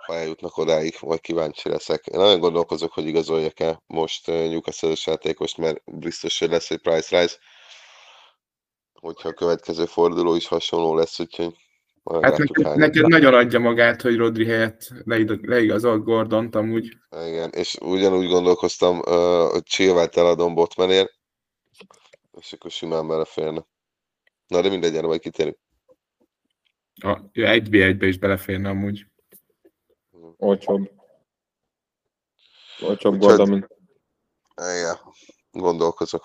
[0.07, 2.07] ha eljutnak odáig, majd kíváncsi leszek.
[2.07, 7.21] Én nagyon gondolkozok, hogy igazoljak-e most eh, Newcastle-es játékost, mert biztos, hogy lesz egy price
[7.21, 7.37] rise,
[9.07, 11.55] hogyha a következő forduló is hasonló lesz, úgyhogy
[12.23, 14.89] Hát neked, neked nagyon adja magát, hogy Rodri helyett
[15.43, 16.97] leigazolt Gordont amúgy.
[17.11, 21.15] Igen, és ugyanúgy gondolkoztam, ö, hogy Chilwell-t eladom Botmanért,
[22.41, 23.67] és akkor simán beleférne.
[24.47, 25.59] Na, de mindegy, erre majd kitérünk.
[27.03, 29.07] A, ő egy v 1 be is beleférne amúgy.
[30.37, 30.91] olcsóbb.
[32.81, 33.69] Olcsóbb Úgyhogy- Gordon, mint
[34.57, 34.97] Igen,
[35.51, 36.25] gondolkozok.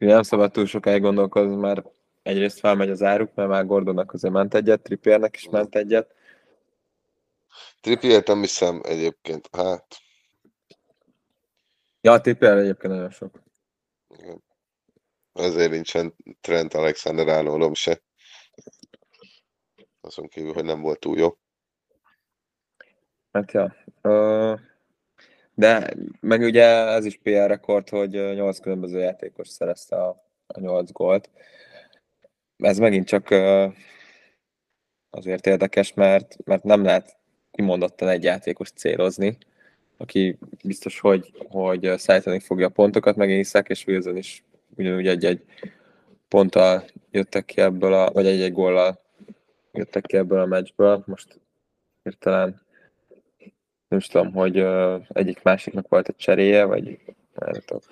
[0.00, 1.82] Ugye nem szabad túl sokáig gondolkozni, mert
[2.22, 6.14] egyrészt felmegy az áruk, mert már Gordonnak azért ment egyet, Trippiernek is ment egyet.
[7.80, 9.96] Trippier nem hiszem egyébként, hát
[12.00, 13.42] Ja, Trippier egyébként nagyon sok.
[14.08, 14.42] igen.
[15.32, 18.02] ezért nincsen Trent Alexander Arnoldom se.
[20.00, 21.38] Azon kívül, hogy nem volt túl jó.
[23.32, 23.76] Hát ja.
[24.02, 24.54] Ö,
[25.58, 30.92] De meg ugye ez is PR rekord, hogy 8 különböző játékos szerezte a, a 8
[30.92, 31.30] gólt.
[32.56, 33.34] Ez megint csak
[35.10, 37.16] azért érdekes, mert, mert nem lehet
[37.50, 39.38] kimondottan egy játékos célozni,
[39.96, 44.44] aki biztos, hogy, hogy szállítani fogja a pontokat, meg Iszák és Wilson is
[44.76, 45.44] ugyanúgy egy-egy
[46.28, 49.00] ponttal jöttek ki ebből, a, vagy egy-egy góllal
[49.72, 51.02] jöttek ki ebből a meccsből.
[51.06, 51.40] Most
[52.02, 52.65] hirtelen
[53.96, 57.00] nem is tudom, hogy ö, egyik másiknak volt egy cseréje, vagy
[57.34, 57.82] nem tudok.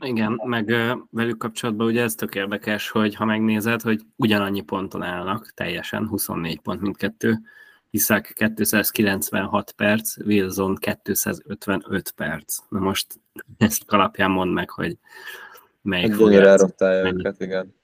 [0.00, 5.02] Igen, meg ö, velük kapcsolatban ugye ez tök érdekes, hogy ha megnézed, hogy ugyanannyi ponton
[5.02, 7.38] állnak teljesen, 24 pont mindkettő,
[7.90, 12.58] Iszák 296 perc, Wilson 255 perc.
[12.68, 13.06] Na most
[13.58, 14.96] ezt alapján mondd meg, hogy
[15.82, 16.62] melyik Egy fog gyönyörű játszani.
[16.62, 17.74] elrottálja őket, igen.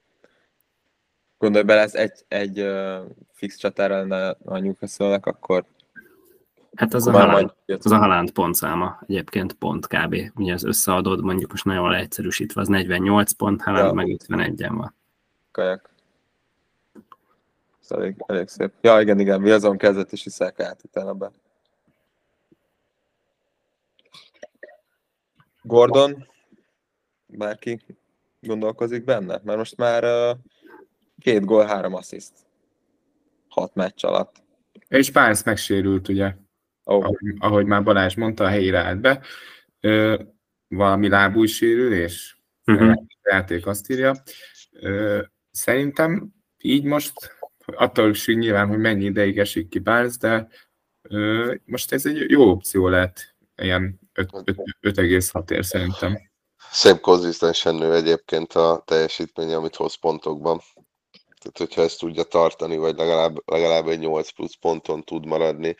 [1.37, 5.65] Gondolj bele, ez egy, egy uh, fix csatára lenne a Newcastle-nek, akkor
[6.77, 7.83] Hát az a, majd jött.
[7.83, 10.15] az a Haaland pontszáma, egyébként pont kb.
[10.35, 13.93] Ugye az összeadod, mondjuk most nagyon leegyszerűsítve, az 48 pont, Haaland Ja.
[13.93, 14.93] meg 51-en van.
[15.51, 15.89] kajak.
[17.81, 18.71] Ez elég, elég szép.
[18.81, 21.31] Ja, igen, igen, Wilson kezdett, és Iszák át utána be.
[25.61, 26.27] Gordon,
[27.25, 27.79] bárki
[28.41, 29.39] gondolkozik benne?
[29.43, 30.37] Mert most már uh,
[31.19, 32.33] két gól, három assziszt.
[33.49, 34.35] Hat meccs alatt.
[34.87, 36.35] És Barnes megsérült, ugye,
[36.87, 39.21] ahogy, ahogy már Balázs mondta, a helyére állt be.
[39.79, 40.21] Ö,
[40.67, 42.89] valami lábújsérülés, Uh-huh.
[42.89, 44.15] a játék azt írja.
[44.71, 45.21] Ö,
[45.51, 47.13] szerintem így most,
[47.65, 50.47] attól is nyilván, hogy mennyi ideig esik ki Barnes, de
[51.01, 56.17] ö, most ez egy jó opció lehet, ilyen öt- öt- 5,6 ér szerintem.
[56.71, 60.61] Szép konzisztensen nő egyébként a teljesítmény, amit hoz pontokban.
[61.39, 65.75] Tehát, hogyha ezt tudja tartani, vagy legalább, legalább egy 8 plusz ponton tud maradni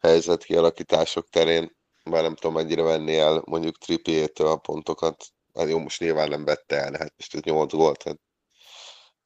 [0.00, 5.24] helyzet kialakítások terén, már nem tudom mennyire venni el mondjuk Trippier-től a pontokat.
[5.54, 8.18] Hát jó, most nyilván nem vette el, hát most ez 8 volt, hát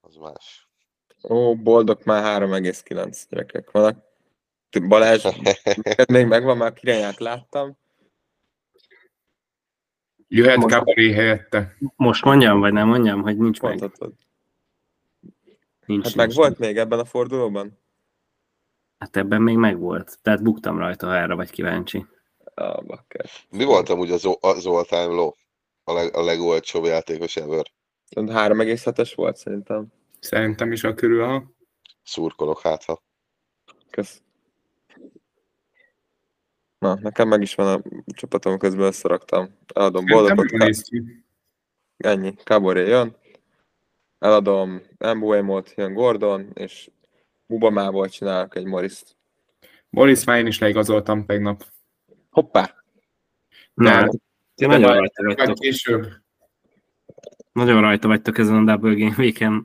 [0.01, 0.69] az más.
[1.29, 4.13] Ó, boldog már 3,9 gyerekek vannak.
[4.89, 5.27] Balázs,
[6.13, 7.77] még megvan, már kirányát láttam.
[10.29, 11.77] Jöhet Most- helyette.
[11.97, 13.71] Most mondjam, vagy nem mondjam, hogy nincs meg.
[13.71, 14.13] Mondhatod.
[15.87, 17.79] Nincs, Hát nincs, meg volt még ebben a fordulóban?
[19.05, 20.19] Hát ebben még megvolt.
[20.23, 22.07] Tehát buktam rajta, ha erre vagy kíváncsi.
[22.55, 23.31] Ah, bakker.
[23.51, 25.31] Mi volt amúgy az, az all-time low?
[25.85, 27.65] A, leg, a legolcsóbb játékos ever?
[28.11, 29.87] 3,7-es volt szerintem.
[30.21, 31.45] Szerintem is a körül, ha.
[32.03, 33.03] Szurkolok hát, ha.
[33.91, 34.23] Kösz.
[36.79, 39.59] Na, nekem meg is van a csapatom, közben összeraktam.
[39.75, 40.47] Eladom boldogot,
[41.97, 43.17] ennyi, Caboré jön.
[44.19, 46.91] Eladom Embuemot, jön Gordon, és
[47.47, 49.17] Bubamából csinálok egy Morris-t.
[49.91, 51.65] Morris már én is leigazoltam tegnap.
[52.31, 52.75] Hoppá!
[53.75, 54.11] Na, hát,
[54.55, 55.59] ti nagyon rajta Vagy vagytok.
[55.59, 56.07] később.
[57.53, 59.63] Nagyon rajta vagytok ezen a Double Game Weekend.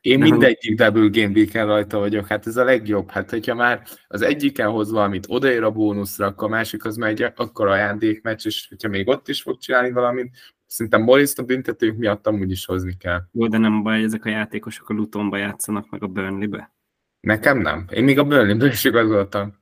[0.00, 0.28] Én Nem.
[0.30, 3.10] mindegyik double game weekend rajta vagyok, hát ez a legjobb.
[3.10, 7.22] Hát hogyha már az egyiken hoz valamit, odaér a bónuszra, akkor a másik az megy,
[7.36, 12.26] akkor ajándékmeccs, és hogyha még ott is fog csinálni valamit, szerintem Morris a büntetők miatt
[12.26, 13.20] amúgy is hozni kell.
[13.32, 16.72] Jó, de nem baj, ezek a játékosok a Lutonba játszanak, meg a Burnley-be.
[17.20, 17.86] Nekem nem.
[17.92, 19.58] Én még a Burnley-ből is igazoltam.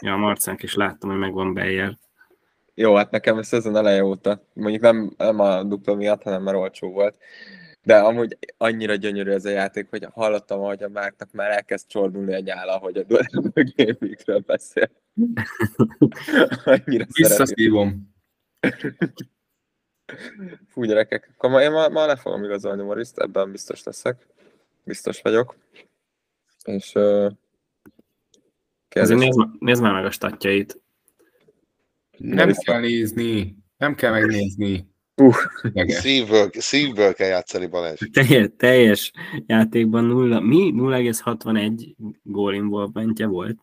[0.00, 1.98] Ja, a Marcánk is láttam, hogy megvan Beyer.
[2.74, 6.56] Jó, hát nekem a szezon eleje óta, mondjuk nem, nem a dupla miatt, hanem mert
[6.56, 7.18] olcsó volt,
[7.82, 12.34] de amúgy annyira gyönyörű ez a játék, hogy hallottam, hogy a Márknak már elkezd csordulni
[12.34, 13.04] a nyála, hogy a
[13.76, 14.90] Game Weekről beszél.
[16.64, 17.04] annyira.
[17.12, 18.14] Visszaszívom.
[20.68, 24.26] Fú, gyerekek, akkor ma, én ma, ma le fogom igazolni Moriszt, ebben biztos leszek.
[24.84, 25.56] Biztos vagyok.
[26.64, 27.32] És uh,
[28.88, 30.82] Ezért nézd, nézd már meg a statjait.
[32.18, 32.60] Nem Vissza.
[32.62, 33.56] kell nézni.
[33.76, 34.92] Nem kell megnézni.
[35.16, 35.34] Uh.
[35.86, 37.98] Szívből, szívből kell játszani, Balázs.
[38.12, 39.12] Teljes, teljes
[39.46, 40.72] játékban nulla, mi?
[40.74, 43.58] 0,61 gól involvementje volt?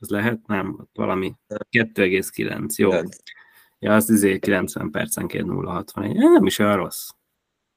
[0.00, 0.46] Az lehet?
[0.46, 1.34] Nem, valami.
[1.70, 2.74] 2,9.
[2.74, 2.90] Jó.
[2.90, 3.06] nem.
[3.78, 6.04] Ja, az izé 90 percenként 0,61.
[6.04, 7.08] Eh, Nem is olyan rossz.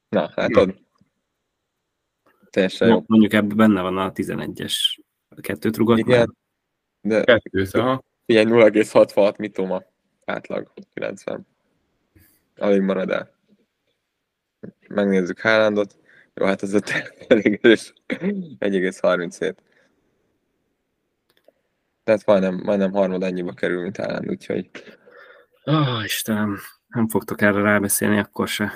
[0.08, 0.74] Na, látod?
[2.52, 2.94] Teljesen jó.
[2.94, 4.74] Mo- Mondjuk ebben benne van a 11-es
[5.40, 5.98] kettőt rugott.
[5.98, 6.18] Igen.
[6.18, 7.24] meg.
[7.24, 8.04] De Kettőt, aha.
[8.26, 9.82] Ilyen 0,66 mitoma
[10.24, 11.46] átlag 90.
[12.56, 13.34] Alig marad el.
[14.88, 15.98] Megnézzük Haalandot.
[16.34, 16.90] Jó, hát ez ott
[17.28, 17.92] elég erős.
[18.06, 19.54] 1,37.
[22.04, 24.70] Tehát majdnem, majdnem harmad annyiba kerül, mint Haaland, úgyhogy
[25.70, 28.72] Ó, oh, Istenem, nem fogtok erre rábeszélni akkor se.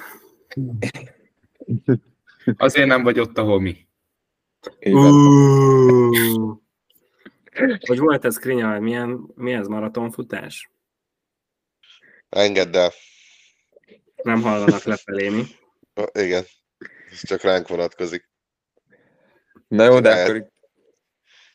[2.56, 3.88] Azért nem vagy ott, ahol mi.
[7.86, 10.70] Hogy volt ez, Krinya, milyen, mi ez maratonfutás?
[12.28, 12.90] Engedd el.
[14.22, 15.42] Nem hallanak lefelé, mi?
[16.12, 16.44] Igen.
[17.10, 18.28] Ez csak ránk vonatkozik.
[19.68, 20.54] Na jó, de akkor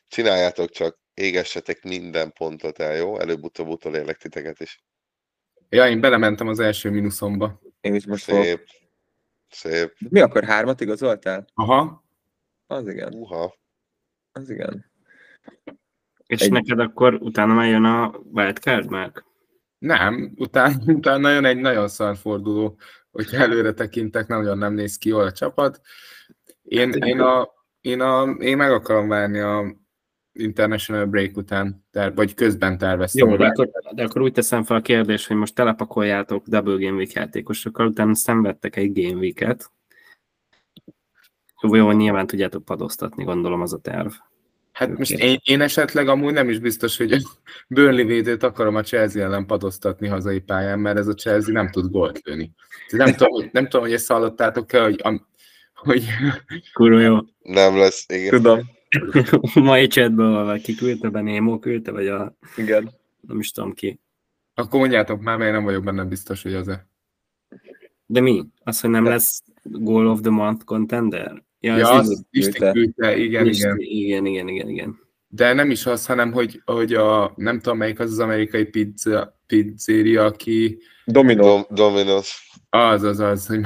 [0.08, 3.18] Csináljátok csak, égessetek minden pontot el, jó?
[3.18, 4.82] Előbb-utóbb utolérlek titeket is.
[5.68, 7.60] Ja, én belementem az első mínuszomba.
[7.80, 8.64] én is most fogok.
[9.52, 9.94] Szép.
[10.08, 11.46] Mi akkor hármat igazoltál?
[11.54, 12.04] Aha.
[12.66, 13.54] Az igen, Uha.
[14.32, 14.90] az igen.
[16.26, 19.12] És Egy- neked akkor utána már jön a wildcard már?
[19.78, 22.78] Nem, utána, utána jön egy nagyon szar forduló,
[23.10, 25.80] hogyha előre tekintek, nagyon nem néz ki jól a csapat.
[26.62, 27.48] Én, én, a,
[27.80, 29.76] én, a, én meg akarom várni a
[30.32, 33.28] International Break után, ter, vagy közben terveztem.
[33.28, 36.96] Jó, de akkor, de akkor úgy teszem fel a kérdést, hogy most telepakoljátok Double Game
[36.96, 39.70] Week játékosokkal, utána szenvedtek egy Game Week-et.
[41.62, 44.12] Jó, nyilván tudjátok padoztatni, gondolom az a terv.
[44.72, 47.18] Hát most én, én esetleg amúgy nem is biztos, hogy a
[47.74, 51.90] Burnley védőt akarom a Chelsea ellen padoztatni hazai pályán, mert ez a Chelsea nem tud
[51.90, 52.52] gólt lőni.
[52.88, 55.26] Nem tudom, hogy, nem tudom, hogy ezt hallottátok-e, hogy, am-
[55.74, 56.04] hogy
[56.72, 57.18] Kurva jó.
[57.42, 58.30] Nem lesz, igen.
[58.30, 58.60] Tudom,
[59.54, 62.90] Mai chatből valaki küldte be, Némo küldte, vagy a igen.
[63.20, 64.00] nem is tudom ki.
[64.54, 66.86] akkor mondjátok már, mert én nem vagyok benne biztos, hogy az-e.
[68.06, 68.44] De mi?
[68.64, 71.42] Az, hogy nem lesz Goal of the Month contender?
[71.60, 73.76] Ja, ez az így- Isten küldte, igen, is- igen.
[73.78, 74.98] igen, igen, igen, igen.
[75.34, 79.40] De nem is az, hanem hogy, hogy a, nem tudom melyik az az amerikai pizza,
[79.46, 81.42] pizzeria, aki Dominó.
[81.42, 82.50] Dom- Dominos.
[82.70, 83.60] az, az, az, hogy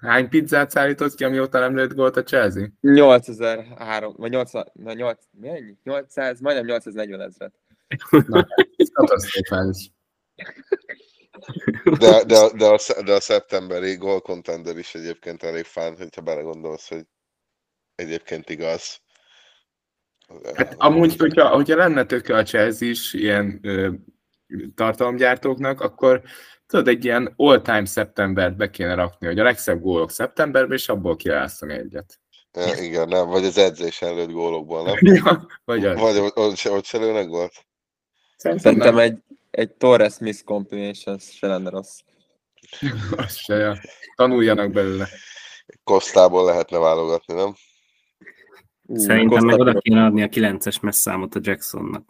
[0.00, 2.66] hány pizzát szállított ki, amióta nem lőtt gólt a Chelsea?
[2.80, 5.76] 8003, vagy 80, na 8, mi ennyi?
[5.84, 7.52] 800, majdnem 840 ezret.
[8.76, 9.90] Ez katasztrofális.
[11.98, 16.88] De, de, de, a, de a szeptemberi goal contender is egyébként elég fán, hogyha belegondolsz,
[16.88, 17.06] hogy
[17.94, 19.00] egyébként igaz.
[20.54, 23.90] Hát amúgy, hogyha, hogyha lenne töke a Chelsea is ilyen ö,
[24.74, 26.22] tartalomgyártóknak, akkor
[26.66, 31.16] tudod, egy ilyen all-time szeptembert be kéne rakni, hogy a legszebb gólok szeptemberben, és abból
[31.16, 32.20] kiválasztani egyet.
[32.52, 34.96] Ja, igen, nem, vagy az edzés előtt gólokból, nem?
[35.24, 36.00] Ja, vagy az.
[36.00, 37.52] Vagy ott, ott, se, ott se lőnek gólt?
[38.36, 39.18] Szerintem egy,
[39.50, 41.98] egy Torres Miss combination se lenne rossz.
[43.16, 43.78] Az se, ja.
[44.16, 45.08] Tanuljanak belőle.
[45.84, 47.54] Kosztából lehetne válogatni, nem?
[48.92, 52.04] Ú, Szerintem meg oda kéne adni a 9-es messzámot a Jacksonnak.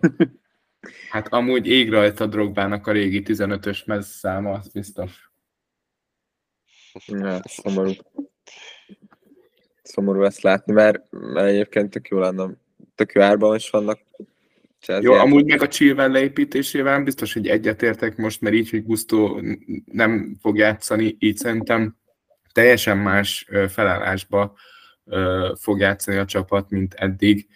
[1.10, 5.30] Hát amúgy ég rajta Drogbának a régi 15-ös mezszáma, az biztos.
[7.06, 7.90] Ja, szomorú.
[9.82, 12.50] Szomorú ezt látni, mert, mert egyébként tök jó lenne.
[12.94, 14.00] Tök jó árban is vannak.
[15.00, 19.40] Jó, amúgy meg a Chilwell leépítésével biztos, hogy egyetértek most, mert így, hogy Gusto
[19.84, 21.96] nem fog játszani, így szerintem
[22.52, 24.54] teljesen más felállásba
[25.54, 27.48] fog játszani a csapat, mint eddig.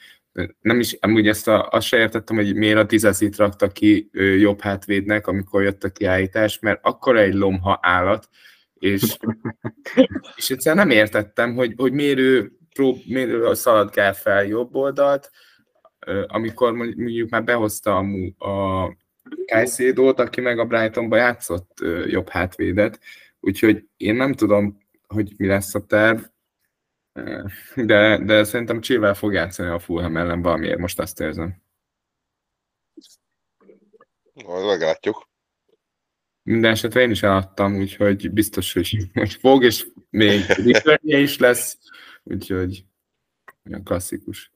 [0.61, 4.61] Nem is, amúgy ezt a, azt se értettem, hogy miért a Dizazit rakta ki jobb
[4.61, 8.29] hátvédnek, amikor jött a kiállítás, mert akkor egy lomha állat,
[8.75, 9.17] és,
[10.37, 15.31] és egyszerűen nem értettem, hogy, hogy miért ő, prób, miért ő szaladgál fel jobb oldalt,
[16.27, 18.05] amikor mondjuk már behozta a,
[18.49, 18.97] a
[19.47, 23.01] Caicedo-t, aki meg a Brightonba játszott jobb hátvédet,
[23.41, 26.21] úgyhogy én nem tudom, hogy mi lesz a terv,
[27.77, 31.63] de, de szerintem Chilwell fog játszani a Fulham ellen valamiért, most azt érzem.
[34.45, 35.29] Majd meglátjuk.
[36.43, 41.79] Minden esetre én is eladtam, úgyhogy biztos, hogy, hogy fog, és még return is lesz,
[42.23, 42.85] úgyhogy
[43.69, 44.53] olyan klasszikus.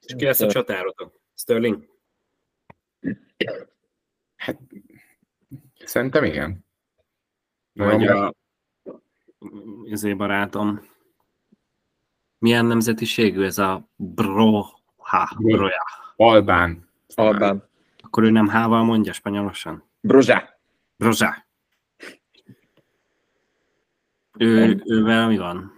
[0.00, 1.20] És ki lesz a csatárotok?
[1.34, 1.88] Sterling?
[4.36, 4.60] Hát,
[5.84, 6.64] szerintem igen.
[7.72, 8.34] Vagy a
[9.90, 10.94] ezért barátom.
[12.46, 14.78] Milyen nemzetiségű ez a broha?
[15.38, 15.82] Broja.
[16.16, 16.88] Albán.
[17.14, 17.68] Albán.
[18.02, 19.84] Akkor ő nem hával mondja spanyolosan?
[20.00, 20.58] Brozsá.
[20.96, 21.46] Broja.
[24.38, 25.72] Ő, ővel mi van?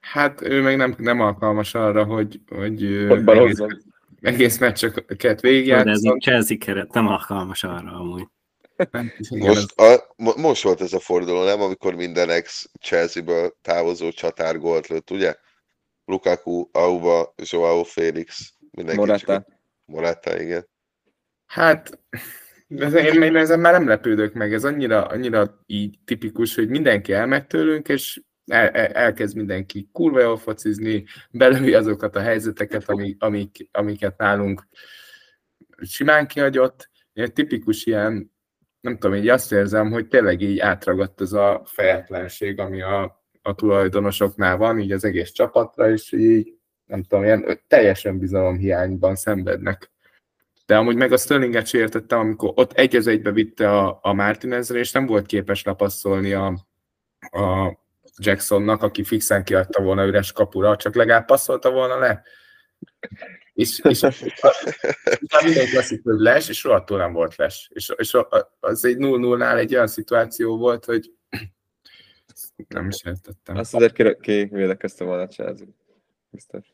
[0.00, 3.58] Hát ő meg nem, nem alkalmas arra, hogy, hogy Hogy egész,
[4.20, 6.12] egész meccseket De ez végigjátszon.
[6.16, 8.26] a Chelsea keret nem alkalmas arra amúgy.
[9.30, 11.60] Most, a, mo- most volt ez a forduló, nem?
[11.60, 15.34] Amikor minden ex Chelsea-ből távozó csatár gólt lőtt, ugye?
[16.04, 19.26] Lukaku, Auba, Joao Félix, mindenki Morata.
[19.26, 19.46] csak
[19.84, 20.68] Morata, igen.
[21.46, 21.98] Hát,
[22.68, 27.12] ez, én, én ezen már nem lepődök meg, ez annyira, annyira így tipikus, hogy mindenki
[27.12, 33.22] elmegy tőlünk, és el, el, elkezd mindenki kurva jól focizni, belőli azokat a helyzeteket, amik,
[33.22, 34.68] amik, amiket nálunk
[35.80, 36.90] simán kihagyott.
[37.12, 38.32] Egy tipikus ilyen,
[38.80, 43.54] nem tudom, így azt érzem, hogy tényleg így átragadt ez a fejetlenség, ami a, a
[43.54, 49.90] tulajdonosoknál van, így az egész csapatra, és így nem tudom, ilyen teljes önbizalomhiányban szenvednek.
[50.66, 54.12] De amúgy meg a Sterlinget sem értettem, amikor ott egy az egybe vitte a, a
[54.12, 56.46] Martinezre, és nem volt képes lepasszolni a,
[57.20, 57.78] a
[58.16, 62.22] Jacksonnak, aki fixen kiadta volna üres kapura, csak legalább passzolta volna le.
[63.52, 64.02] És, és
[65.22, 67.70] utána mindenki azt hitt, hogy les, és rohadtul nem volt les.
[67.74, 68.16] És, és
[68.60, 71.10] az egy 0-0-nál egy olyan szituáció volt, hogy
[72.68, 73.56] nem is értettem.
[73.56, 75.66] Azt azért ki, ki védekezte volna a Chelsea.
[76.30, 76.72] Biztos.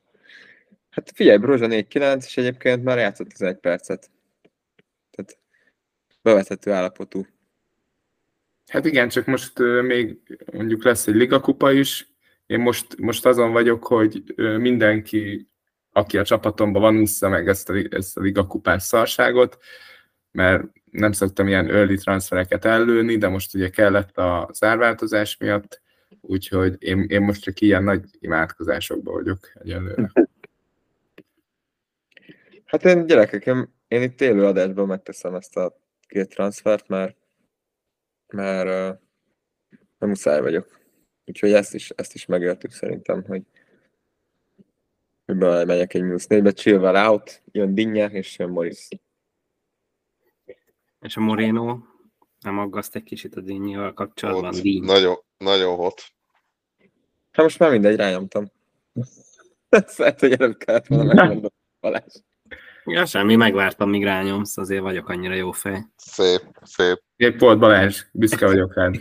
[0.91, 4.11] Hát figyelj, Brozsa 4-9, és egyébként már játszott 11 percet.
[5.11, 5.39] Tehát
[6.23, 7.27] bevethető állapotú.
[8.67, 10.19] Hát igen, csak most még
[10.53, 12.13] mondjuk lesz egy ligakupa is.
[12.47, 15.49] Én most, most azon vagyok, hogy mindenki,
[15.93, 19.59] aki a csapatomban van, ússza meg ezt a, ezt a ligakupás szarságot,
[20.31, 25.83] mert nem szoktam ilyen early transfereket ellőni, de most ugye kellett a zárváltozás miatt,
[26.21, 30.11] úgyhogy én, én most csak ilyen nagy imádkozásokban vagyok egyelőre.
[32.65, 37.17] Hát én gyerekek, én, én itt élő adásban megteszem ezt a két transfert, mert,
[38.27, 38.99] mert uh,
[39.99, 40.81] nem muszáj vagyok.
[41.25, 43.43] Úgyhogy ezt is, ezt is megértük szerintem, hogy
[45.27, 48.89] hogy megyek egy mínusz négybe, Chilwell out, jön Digne és jön Morris.
[51.01, 51.79] És a Moreno
[52.41, 54.55] nem aggaszt egy kicsit a Dinnyével kapcsolatban?
[54.55, 54.85] Ott, Díny.
[54.85, 56.03] nagyon, nagyon hot.
[57.31, 58.51] Hát most már mindegy, rányomtam.
[59.97, 61.55] Lehet, hogy előbb kellett volna megmondani.
[61.81, 62.15] Balázs.
[62.85, 65.87] Ja, semmi, megvártam, míg rányomsz, azért vagyok annyira jó fej.
[65.97, 67.03] Szép, szép.
[67.17, 68.95] Épp volt Balázs, büszke vagyok rád.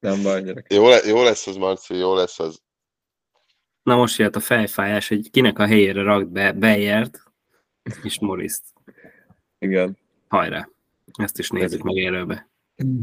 [0.00, 0.72] Nem baj, gyerek.
[0.72, 2.62] Jó, le, jó lesz az, Marci, jó lesz az.
[3.82, 7.22] Na most jött a fejfájás, hogy kinek a helyére rak be Bejert
[8.02, 8.75] és Moriszt.
[9.58, 9.98] Igen.
[10.28, 10.68] Hajrá!
[11.12, 12.48] Ezt is nézzük meg élőbe.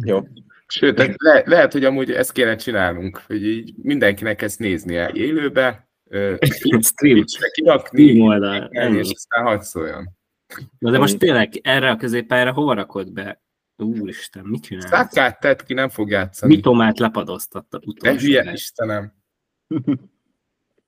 [0.05, 0.27] Jó.
[0.67, 5.87] Sőt, le, lehet, hogy amúgy ezt kéne csinálnunk, hogy így mindenkinek ezt néznie élőbe,
[6.95, 8.69] Twitchre kirakni, oldal.
[8.71, 10.09] és aztán szóljon.
[10.79, 13.41] Na de most tényleg erre a középpályára hova rakod be?
[13.77, 14.87] Úristen, mit csinál?
[14.87, 16.55] Szákát tett ki, nem fog játszani.
[16.55, 18.17] Mitomát lepadoztatta De utolsó.
[18.25, 19.13] hülye Istenem.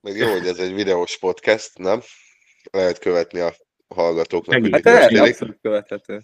[0.01, 1.99] Meg jó, hogy ez egy videós podcast, nem?
[2.71, 3.53] Lehet követni a
[3.87, 5.31] hallgatóknak, hogy Meg- mit Hát történik.
[5.31, 6.21] abszolút követhető.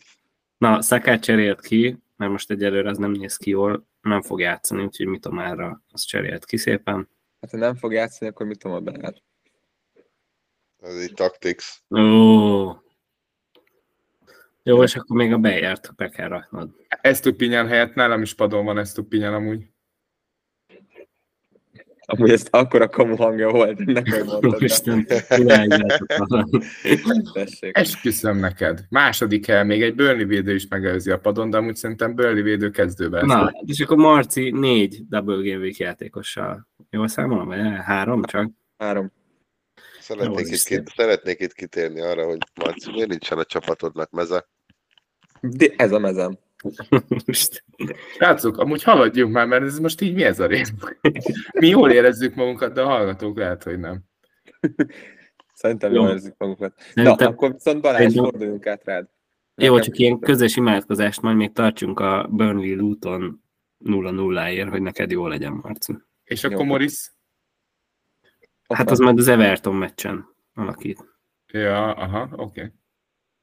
[0.58, 4.84] Na, Szakát cserélt ki, mert most egyelőre az nem néz ki jól, nem fog játszani,
[4.84, 7.10] úgyhogy Mitomára az cserélt ki szépen.
[7.42, 9.22] Hát ha nem fog játszani, akkor mit tudom a beállt.
[10.80, 11.66] Ez egy tactics.
[11.96, 12.76] Ó.
[14.64, 16.70] Jó, és akkor még a Bejert be kell raknod.
[16.88, 19.71] Esztupinyán helyett nálam is padon van Esztupinyán amúgy.
[22.06, 24.62] Amúgy ezt akkora kamu hangja volt, hogy mondtad.
[24.62, 25.08] Isten.
[27.72, 28.86] Esküszöm neked.
[28.90, 32.70] Második hely, még egy Burnley védő is megelőzi a padon, de amúgy szerintem Burnley védő
[32.70, 33.26] kezdőben.
[33.26, 36.68] Na, és akkor Marci négy Double Game Week játékossal.
[36.90, 37.48] Jól számolom?
[37.48, 38.50] Vagy három csak?
[38.78, 39.12] Három.
[40.00, 44.48] Szeretnék Jó, itt, kit, szeretnék itt kitérni arra, hogy Marci, miért nincsen a csapatodnak meze?
[45.42, 46.38] De ez a mezem.
[47.26, 47.66] Most
[48.16, 50.74] Srácok, amúgy haladjunk már, mert ez most így mi ez a rész?
[51.60, 54.00] Mi jól érezzük magunkat, de a hallgatók lehet, hogy nem.
[55.54, 56.02] Szerintem Jó.
[56.02, 56.74] jól érzik magukat.
[56.78, 59.08] Na, Szerintem- akkor viszont Balázs, forduljunk át rád.
[59.56, 63.44] Jó, Nekem csak ilyen közös imádkozást majd még tartsunk a Burnley Luton
[63.86, 65.98] 0-0-ért, hogy neked jó legyen, Marci.
[66.24, 66.52] És Jó.
[66.52, 67.12] akkor Morris?
[68.68, 71.06] Hát az majd az Everton meccsen alakít.
[71.48, 72.42] Ja, aha, oké.
[72.42, 72.72] Okay.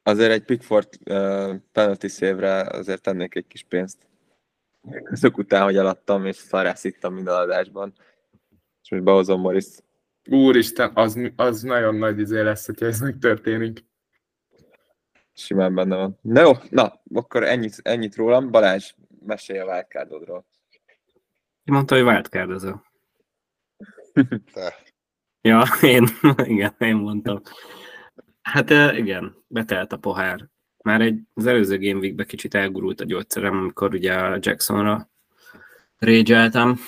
[0.08, 3.98] Azért egy Pickford uh, penalty szévre azért tennék egy kis pénzt.
[5.10, 7.92] Azok után, hogy alattam, és szarász ittam minden adásban.
[8.82, 9.66] És most behozom Morris.
[10.30, 13.84] Úristen, az, az nagyon nagy izé lesz, hogyha ez megtörténik.
[15.32, 16.18] Simán benne van.
[16.22, 18.50] Na jó, na, akkor ennyit, ennyit rólam.
[18.50, 18.94] Balázs,
[19.26, 20.46] mesélj a wildcardodról.
[21.64, 22.84] Ki mondta, hogy wildcardozol?
[24.52, 24.74] Te.
[25.40, 26.06] Ja, én,
[26.54, 27.42] igen, én mondtam.
[28.52, 30.48] Hát igen, betelt a pohár.
[30.82, 35.10] Már egy, az előző Game Weekben kicsit elgurult a gyógyszerem, amikor ugye a Jacksonra
[35.98, 36.78] régyeltem.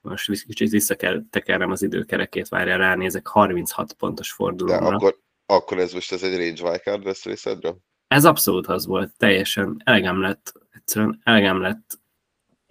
[0.00, 4.86] Most kicsit vissza kell tekernem az időkerekét, várjál, ránézek, 36 pontos De fordulóra.
[4.86, 7.78] akkor, akkor ez most ez egy Rage Wildcard lesz részedről?
[8.08, 12.00] Ez abszolút az volt, teljesen elegem lett, egyszerűen elegem lett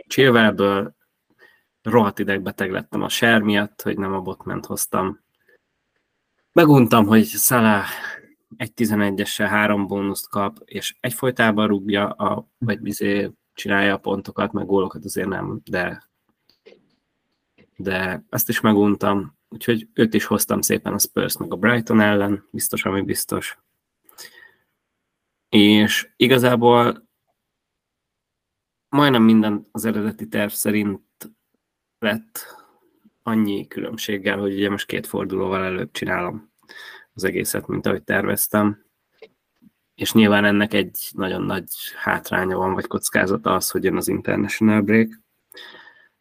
[0.08, 0.96] Chilwellből,
[1.82, 5.21] rohadt idegbeteg lettem a ser miatt, hogy nem a botment hoztam.
[6.54, 7.86] Meguntam, hogy Salah
[8.58, 14.66] egy 11-essel három bónuszt kap, és egyfolytában rúgja, a, vagy bizé csinálja a pontokat, meg
[14.66, 16.10] gólokat azért nem, de
[17.82, 22.48] de ezt is meguntam, úgyhogy őt is hoztam szépen a Spurs meg a Brighton ellen,
[22.52, 23.60] biztos, ami biztos.
[25.50, 27.08] És igazából
[28.90, 31.02] majdnem minden az eredeti terv szerint
[32.00, 32.61] lett
[33.24, 36.52] annyi különbséggel, hogy ugye most két fordulóval előbb csinálom
[37.14, 38.86] az egészet, mint ahogy terveztem.
[39.96, 41.66] És nyilván ennek egy nagyon nagy
[41.96, 45.20] hátránya van, vagy kockázata az, hogy jön az International Break.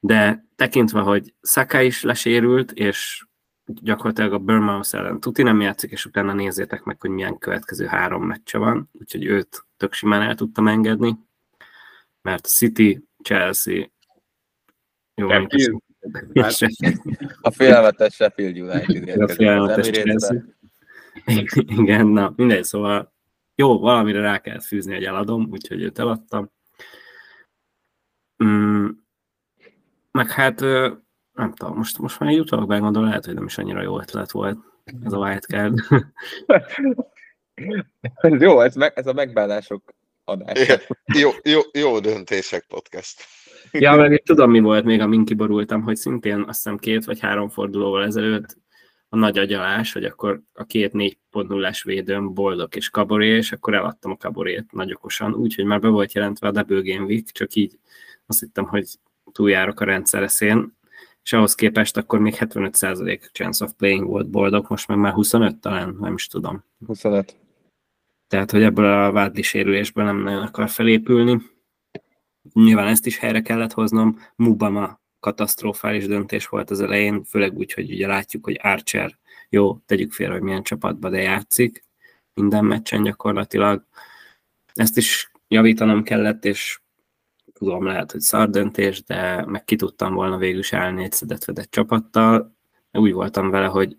[0.00, 3.24] De tekintve, hogy Saka is lesérült, és
[3.64, 8.26] gyakorlatilag a Bournemouth ellen tuti nem játszik, és utána nézzétek meg, hogy milyen következő három
[8.26, 11.18] meccse van, úgyhogy őt tök simán el tudtam engedni,
[12.22, 13.90] mert City, Chelsea,
[15.14, 15.89] jó, Sheffield.
[16.32, 16.66] És
[17.40, 19.86] A félelmetes Sheffield United a félelmetes.
[19.90, 20.42] Chelsea.
[21.54, 23.12] Igen, na mindegy, szóval
[23.54, 26.50] jó, valamire rá kell fűzni, hogy eladom, úgyhogy őt eladtam.
[28.44, 28.88] Mm,
[30.10, 30.60] meg hát,
[31.32, 34.30] nem tudom, most, most már így utalok begondolom, lehet, hogy nem is annyira jó ötlet
[34.30, 34.58] volt
[35.04, 35.78] ez a wildcard.
[38.14, 39.94] Ez jó, ez, meg, ez a megbánások
[40.24, 40.80] adása.
[41.04, 43.22] Jó, jó, jó döntések podcast.
[43.78, 47.48] Ja, meg tudom, mi volt még, amin kiborultam, hogy szintén azt hiszem két vagy három
[47.48, 48.56] fordulóval ezelőtt
[49.08, 54.10] a nagy agyalás, hogy akkor a két 4.0-es védőm boldog és kaboré, és akkor eladtam
[54.10, 57.78] a kaborét nagy okosan, úgyhogy már be volt jelentve a Double Game Week, csak így
[58.26, 58.86] azt hittem, hogy
[59.32, 60.78] túljárok a rendszereszén,
[61.22, 65.56] és ahhoz képest akkor még 75% chance of playing volt boldog, most meg már 25
[65.56, 66.64] talán, nem is tudom.
[66.86, 67.36] 25.
[68.28, 71.40] Tehát, hogy ebből a vádli sérülésből nem nagyon akar felépülni.
[72.52, 74.18] Nyilván ezt is helyre kellett hoznom.
[74.36, 79.18] Mubama katasztrofális döntés volt az elején, főleg úgy, hogy ugye látjuk, hogy Archer,
[79.48, 81.84] jó, tegyük félre, hogy milyen csapatba, de játszik
[82.34, 83.84] minden meccsen gyakorlatilag.
[84.74, 86.80] Ezt is javítanom kellett, és
[87.52, 91.70] tudom, lehet, hogy szar döntés, de meg ki tudtam volna végül is állni egy szedett
[91.70, 92.56] csapattal.
[92.92, 93.96] Úgy voltam vele, hogy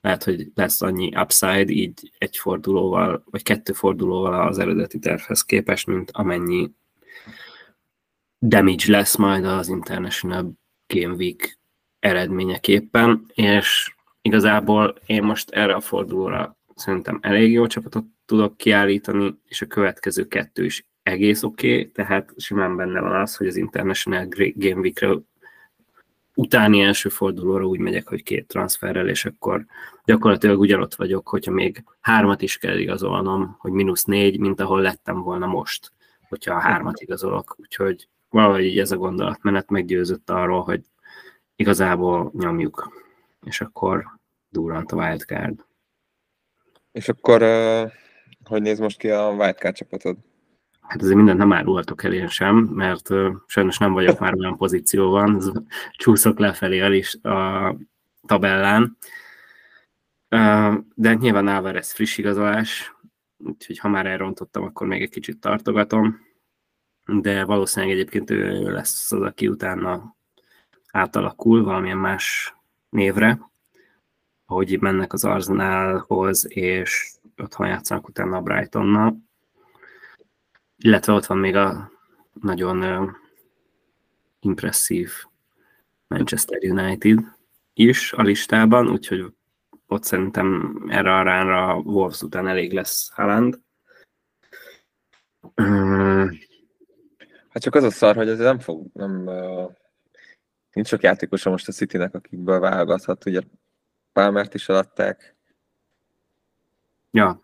[0.00, 5.86] lehet, hogy lesz annyi upside így egy fordulóval, vagy kettő fordulóval az eredeti tervhez képest,
[5.86, 6.70] mint amennyi
[8.38, 10.52] damage lesz majd az International
[10.86, 11.58] Game Week
[11.98, 19.62] eredményeképpen, és igazából én most erre a fordulóra szerintem elég jó csapatot tudok kiállítani, és
[19.62, 24.26] a következő kettő is egész oké, okay, tehát simán benne van az, hogy az International
[24.54, 25.14] Game Week-re
[26.34, 29.64] utáni első fordulóra úgy megyek, hogy két transferrel, és akkor
[30.04, 35.22] gyakorlatilag ugyanott vagyok, hogyha még hármat is kell igazolnom, hogy mínusz négy, mint ahol lettem
[35.22, 35.92] volna most,
[36.28, 37.54] hogyha a hármat igazolok.
[37.58, 40.84] Úgyhogy valahogy így ez a gondolatmenet meggyőzött arról, hogy
[41.56, 43.02] igazából nyomjuk,
[43.44, 44.18] és akkor
[44.48, 45.66] durrant a wildcard.
[46.92, 47.92] És akkor uh,
[48.44, 50.16] hogy néz most ki a wildcard csapatod?
[50.80, 54.56] Hát azért mindent nem árulhatok el én sem, mert uh, sajnos nem vagyok már olyan
[54.56, 55.42] pozícióban,
[55.92, 57.76] csúszok lefelé a, list, a
[58.26, 58.96] tabellán.
[60.30, 62.96] Uh, de nyilván Alvarez friss igazolás,
[63.36, 66.27] úgyhogy ha már elrontottam, akkor még egy kicsit tartogatom.
[67.12, 70.16] De valószínűleg egyébként ő lesz az, aki utána
[70.92, 72.54] átalakul valamilyen más
[72.88, 73.50] névre,
[74.46, 79.28] ahogy mennek az Arsenalhoz, és otthon játszanak utána a Brightonnal
[80.78, 81.90] illetve ott van még a
[82.32, 83.10] nagyon uh,
[84.40, 85.12] impresszív
[86.06, 87.18] Manchester United
[87.72, 89.32] is a listában, úgyhogy
[89.86, 93.60] ott szerintem erre a ránra Wolves után elég lesz Haaland.
[95.56, 95.97] Uh,
[97.58, 99.70] Hát csak az a szar, hogy ez nem fog, nem, uh,
[100.72, 103.40] nincs sok játékosa most a Citynek, akikből válogathat, ugye
[104.12, 105.36] Palmert is eladták.
[107.10, 107.42] ja,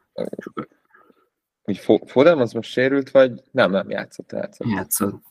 [1.64, 4.68] Úgy Foden az most sérült, vagy nem, nem játszott, játszott.
[4.68, 5.22] Játszott.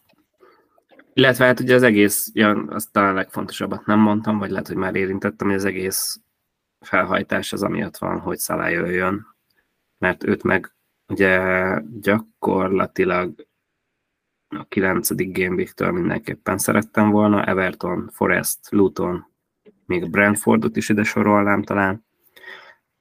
[1.13, 4.75] Illetve hát ugye az egész, ja, az talán a legfontosabbat nem mondtam, vagy lehet, hogy
[4.75, 6.21] már érintettem, hogy az egész
[6.79, 9.25] felhajtás az amiatt van, hogy Szalá jöjjön,
[9.97, 10.75] mert őt meg
[11.07, 11.39] ugye
[11.99, 13.51] gyakorlatilag
[14.55, 19.25] a kilencedik Game mindenképpen szerettem volna, Everton, Forest, Luton,
[19.85, 22.05] még Brentfordot is ide sorolnám talán.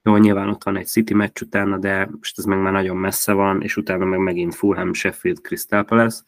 [0.03, 3.33] Jó, nyilván ott van egy City meccs utána, de most ez meg már nagyon messze
[3.33, 6.23] van, és utána meg megint Fulham, Sheffield, Crystal Palace.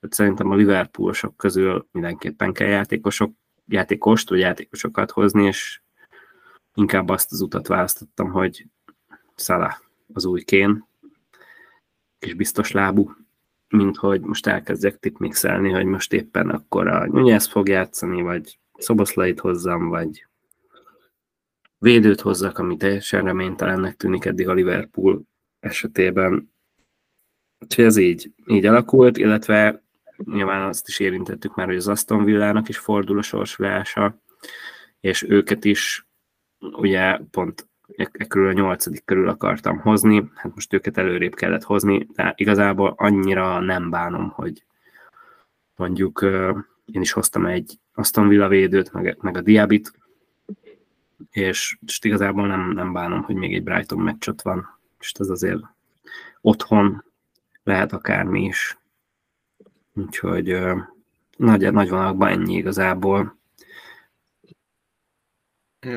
[0.00, 3.32] Tehát szerintem a Liverpoolosok közül mindenképpen kell játékosok,
[3.66, 5.80] játékost vagy játékosokat hozni, és
[6.74, 8.66] inkább azt az utat választottam, hogy
[9.36, 9.74] Salah
[10.12, 10.86] az új kén,
[12.18, 13.12] és biztos lábú,
[13.68, 19.40] mint hogy most elkezdjek tipmixelni, hogy most éppen akkor a Nunez fog játszani, vagy Szoboszlait
[19.40, 20.26] hozzam, vagy
[21.78, 25.22] védőt hozzak, ami teljesen reménytelennek tűnik eddig a Liverpool
[25.60, 26.52] esetében.
[27.58, 29.82] Úgyhogy ez így, így alakult, illetve
[30.24, 34.20] nyilván azt is érintettük már, hogy az Aston Villának is fordul a sorsolása,
[35.00, 36.06] és őket is
[36.58, 42.06] ugye pont e, körül a nyolcadik körül akartam hozni, hát most őket előrébb kellett hozni,
[42.14, 44.64] de igazából annyira nem bánom, hogy
[45.76, 46.20] mondjuk
[46.92, 49.92] én is hoztam egy Aston Villa védőt, meg, meg a Diabit,
[51.30, 55.28] és, és igazából nem, nem bánom, hogy még egy Brighton meccs ott van, és ez
[55.28, 55.60] azért
[56.40, 57.04] otthon
[57.62, 58.78] lehet akármi is.
[59.94, 60.58] Úgyhogy
[61.36, 63.37] nagy, nagy vonalakban ennyi igazából.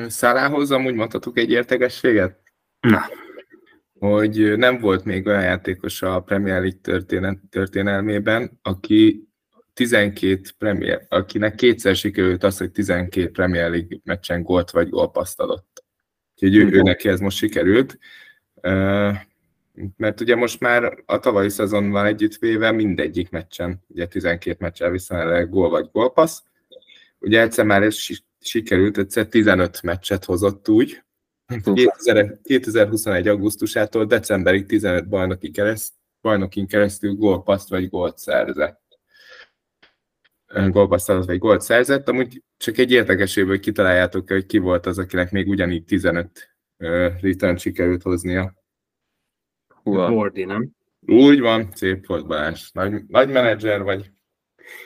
[0.08, 2.40] Szalához amúgy mondhatok egy értegességet?
[2.80, 3.02] Na.
[3.98, 9.28] Hogy nem volt még olyan játékos a Premier League történet, történelmében, aki
[9.74, 15.84] 12 Premier, akinek kétszer sikerült az, hogy 12 Premier League meccsen gólt vagy gólpaszt adott.
[16.34, 17.98] Úgyhogy ő, ő neki ez most sikerült.
[19.96, 25.70] Mert ugye most már a tavalyi szezonban együttvéve mindegyik meccsen, ugye 12 meccsel viszont gól
[25.70, 26.42] vagy gólpassz.
[27.18, 27.96] Ugye egyszer már ez
[28.44, 31.02] sikerült, egyszer 15 meccset hozott úgy,
[32.42, 33.28] 2021.
[33.28, 38.80] augusztusától decemberig 15 bajnoki kereszt, bajnokin keresztül gólpaszt vagy gólt szerzett.
[40.66, 45.48] Gólpaszt vagy gólt szerzett, amúgy csak egy érdekeséből kitaláljátok, hogy ki volt az, akinek még
[45.48, 46.88] ugyanígy 15 uh,
[47.20, 48.54] return sikerült hoznia.
[49.84, 50.70] Gordy, nem?
[51.06, 52.70] Úgy van, szép volt Balázs.
[52.72, 54.10] Nagy, nagy menedzser vagy.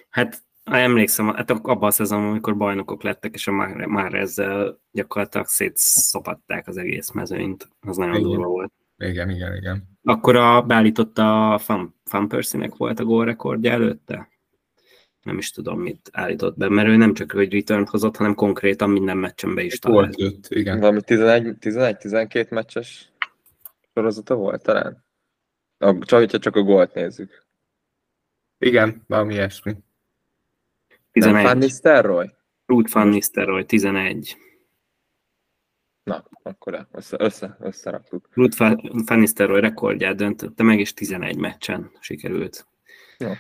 [0.09, 0.43] Hát
[0.75, 6.77] emlékszem, hát abban a szezonban, amikor bajnokok lettek, és már, már ezzel gyakorlatilag szétszopatták az
[6.77, 7.69] egész mezőnyt.
[7.81, 8.29] Az nagyon igen.
[8.29, 8.73] durva volt.
[8.99, 9.89] Igen, igen, igen.
[10.03, 14.29] Akkor a, beállította a Fan, Fan Percy-nek volt a gólrekordja előtte?
[15.23, 18.91] Nem is tudom, mit állított be, mert ő nem csak hogy return hozott, hanem konkrétan
[18.91, 20.15] minden meccsen be is talált.
[20.17, 20.81] Volt öt, igen.
[20.81, 23.13] Valami 11-12 meccses
[23.95, 25.05] sorozata volt talán?
[25.79, 27.47] Csak, hogyha csak a gólt nézzük.
[28.59, 29.77] Igen, valami ilyesmi.
[31.17, 31.43] 11.
[31.43, 32.35] Van Nistelrooy?
[32.67, 34.37] Ruth Van Nistelrooy, 11.
[36.03, 38.29] Na, akkor össze, össze, összeraktuk.
[38.33, 38.59] Ruth
[39.07, 42.67] Van Nistelrooy rekordját döntötte meg, és 11 meccsen sikerült.
[43.19, 43.33] Jó.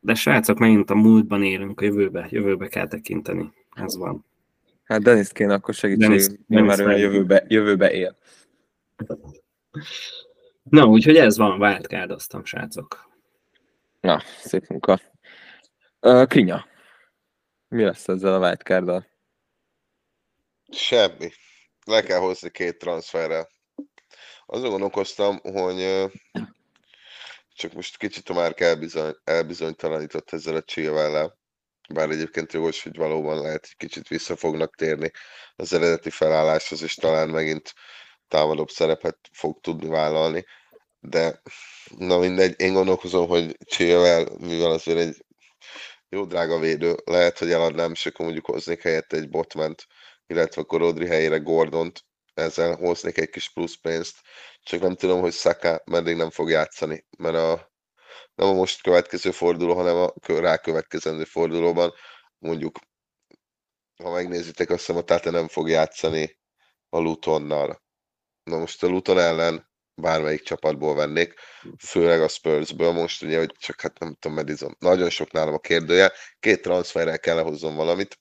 [0.00, 3.52] De srácok, megint a múltban élünk, a jövőbe, jövőbe kell tekinteni.
[3.74, 4.24] Ez van.
[4.84, 8.16] Hát Denis kéne akkor segítség, mert ő a jövőbe, jövőbe él.
[10.62, 13.08] Na, úgyhogy ez van, wildcardoztam, srácok.
[14.00, 15.00] Na, szép munka.
[16.00, 16.68] Uh, Krinya.
[17.70, 19.06] Mi lesz ezzel a wildcarddal?
[20.70, 21.30] Semmi.
[21.84, 23.48] Le kell hozni két transferrel.
[24.46, 26.10] Azon gondolkoztam, hogy
[27.54, 31.38] csak most kicsit a már elbizony, elbizonytalanított ezzel a Chilwell-lel.
[31.94, 35.10] Bár egyébként jogos, hogy valóban lehet, hogy kicsit vissza fognak térni
[35.56, 37.74] az eredeti felálláshoz, és talán megint
[38.28, 40.44] támadóbb szerepet fog tudni vállalni.
[41.00, 41.42] De
[41.96, 45.24] na mindegy, én gondolkozom, hogy Chilwell, mivel azért egy
[46.10, 49.86] jó drága védő, lehet, hogy eladnám, és akkor mondjuk hoznék helyette egy botment,
[50.26, 52.04] illetve akkor Rodri helyére Gordont,
[52.34, 54.20] ezzel hoznék egy kis plusz pénzt,
[54.62, 57.72] csak nem tudom, hogy Saka meddig nem fog játszani, mert a,
[58.34, 61.92] nem a most következő forduló, hanem a rákövetkezendő fordulóban
[62.38, 62.78] mondjuk,
[64.02, 66.38] ha megnézitek, azt hiszem a Tate nem fog játszani
[66.88, 67.82] a Lutonnal.
[68.42, 71.34] Na most a Luton ellen bármelyik csapatból vennék,
[71.78, 74.76] főleg a Spursből most, ugye, hogy csak hát nem tudom, Madison.
[74.78, 78.18] Nagyon sok nálam a kérdője, két transferrel kell lehozzon valamit,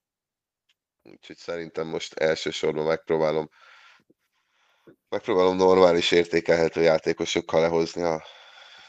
[1.02, 3.50] úgyhogy szerintem most elsősorban megpróbálom
[5.10, 8.24] megpróbálom normális értékelhető játékosokkal lehozni a,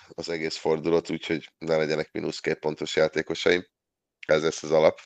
[0.08, 3.66] az egész fordulót, úgyhogy ne legyenek mínusz két pontos játékosaim.
[4.26, 5.00] Ez lesz az alap.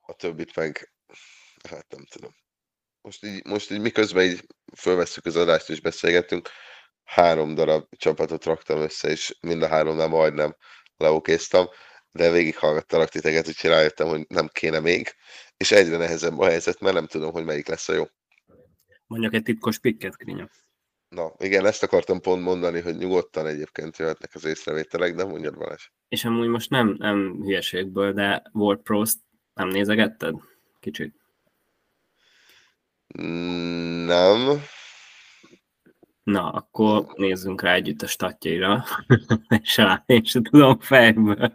[0.00, 0.92] A többit meg,
[1.68, 2.34] hát nem tudom.
[3.02, 4.46] Most így, most így miközben így
[4.76, 6.48] fölvesszük az adást és beszélgetünk,
[7.04, 10.56] három darab csapatot raktam össze, és mind a háromnál majdnem
[10.96, 11.66] leokéztam,
[12.12, 15.14] de végighallgattalak titeket, úgyhogy rájöttem, hogy nem kéne még,
[15.56, 18.04] és egyre nehezebb a helyzet, mert nem tudom, hogy melyik lesz a jó.
[19.06, 20.48] Mondjuk egy titkos pikket, Krinya.
[21.08, 25.88] Na, igen, ezt akartam pont mondani, hogy nyugodtan egyébként jöhetnek az észrevételek, de mondjad Balázs.
[26.08, 29.10] És amúgy most nem, nem hülyeségből, de World Pro-t
[29.54, 30.34] nem nézegetted?
[30.80, 31.19] Kicsit.
[33.16, 34.60] Nem.
[36.22, 38.84] Na, akkor nézzünk rá együtt a statjaira.
[39.76, 41.54] rá, én sem tudom fejből.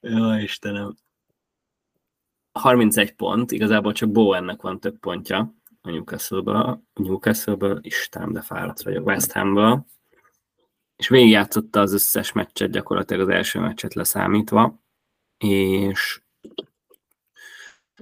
[0.00, 0.96] Jó, Istenem.
[2.52, 7.80] 31 pont, igazából csak Bowennek van több pontja a Newcastle-ből, Newcastle-ből,
[8.26, 9.86] de fáradt vagyok, West Ham-ből.
[10.96, 14.80] És végigjátszotta az összes meccset, gyakorlatilag az első meccset leszámítva,
[15.38, 16.22] és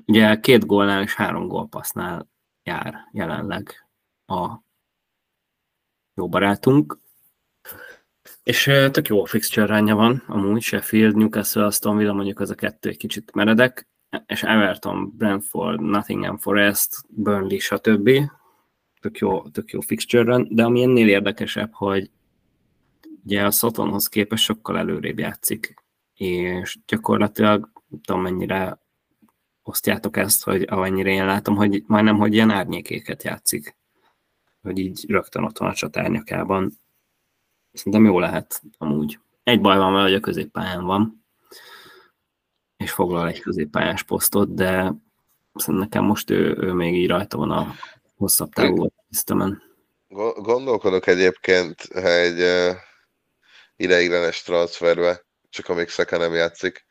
[0.06, 2.28] ugye két gólnál és három gólpassznál
[2.70, 3.88] jár jelenleg
[4.26, 4.62] a
[6.14, 6.98] jó barátunk.
[8.42, 12.88] És tök jó fixture rányja van, amúgy Sheffield, Newcastle, Aston Villa mondjuk az a kettő
[12.88, 13.88] egy kicsit meredek,
[14.26, 18.10] és Everton, Brentford, Nottingham Forest, Burnley, stb.
[19.00, 22.10] Tök jó, tök jó fixture de ami ennél érdekesebb, hogy
[23.24, 25.74] ugye a Sotonhoz képest sokkal előrébb játszik,
[26.14, 28.78] és gyakorlatilag nem tudom mennyire
[29.70, 33.76] osztjátok ezt, hogy amennyire én látom, hogy majdnem, hogy ilyen árnyékéket játszik,
[34.62, 36.78] hogy így rögtön ott van a csatárnyakában.
[37.72, 39.18] Szerintem jó lehet amúgy.
[39.42, 41.24] Egy baj van vele, hogy a középpályán van,
[42.76, 44.72] és foglal egy középpályás posztot, de
[45.54, 47.74] szerintem nekem most ő, ő még így rajta van a
[48.16, 49.62] hosszabb távú tisztemen.
[50.08, 52.70] Go- Gondolkodok egyébként egy
[53.76, 56.88] ideiglenes transferbe, csak amíg Szaka nem játszik.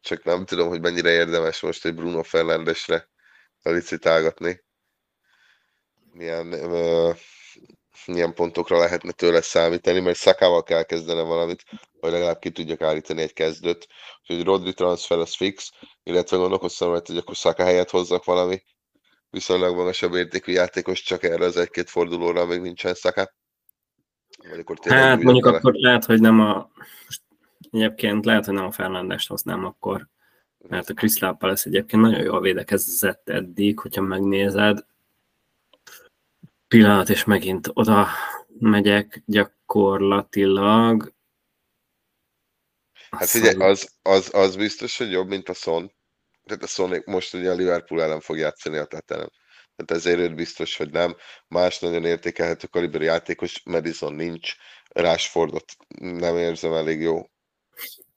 [0.00, 3.08] Csak nem tudom, hogy mennyire érdemes most egy Bruno Fernandesre
[3.62, 4.64] licitálgatni.
[6.12, 7.16] Milyen, uh,
[8.06, 11.62] milyen pontokra lehetne tőle számítani, mert Szakával kell kezdenem valamit,
[12.00, 13.86] hogy legalább ki tudjak állítani egy kezdőt.
[14.20, 15.70] Úgyhogy Rodri transfer az fix,
[16.02, 18.62] illetve gondolkoztam, hogy akkor Szaka helyett hozzak valami
[19.30, 23.32] viszonylag magasabb értékű játékos, csak erre az egy-két fordulóra még nincsen Szaka.
[24.88, 26.70] Hát mondjuk akar- akkor lehet, hogy nem a
[27.04, 27.22] most
[27.70, 30.08] egyébként lehet, hogy nem a Fernandest hoznám akkor,
[30.58, 34.84] mert a Crystal Palace egyébként nagyon jól védekezett eddig, hogyha megnézed.
[36.68, 38.06] Pillanat, és megint oda
[38.58, 41.14] megyek gyakorlatilag.
[43.10, 45.92] Hát Azt figyelj, mondom, az, az, az biztos, hogy jobb, mint a Son.
[46.44, 49.28] Tehát a Son most ugye a Liverpool ellen fog játszani a tetenem.
[49.76, 51.16] Tehát ezért őt biztos, hogy nem.
[51.48, 54.54] Más nagyon értékelhető kaliberű játékos, Madison nincs,
[54.88, 57.30] Rashfordot nem érzem elég jó.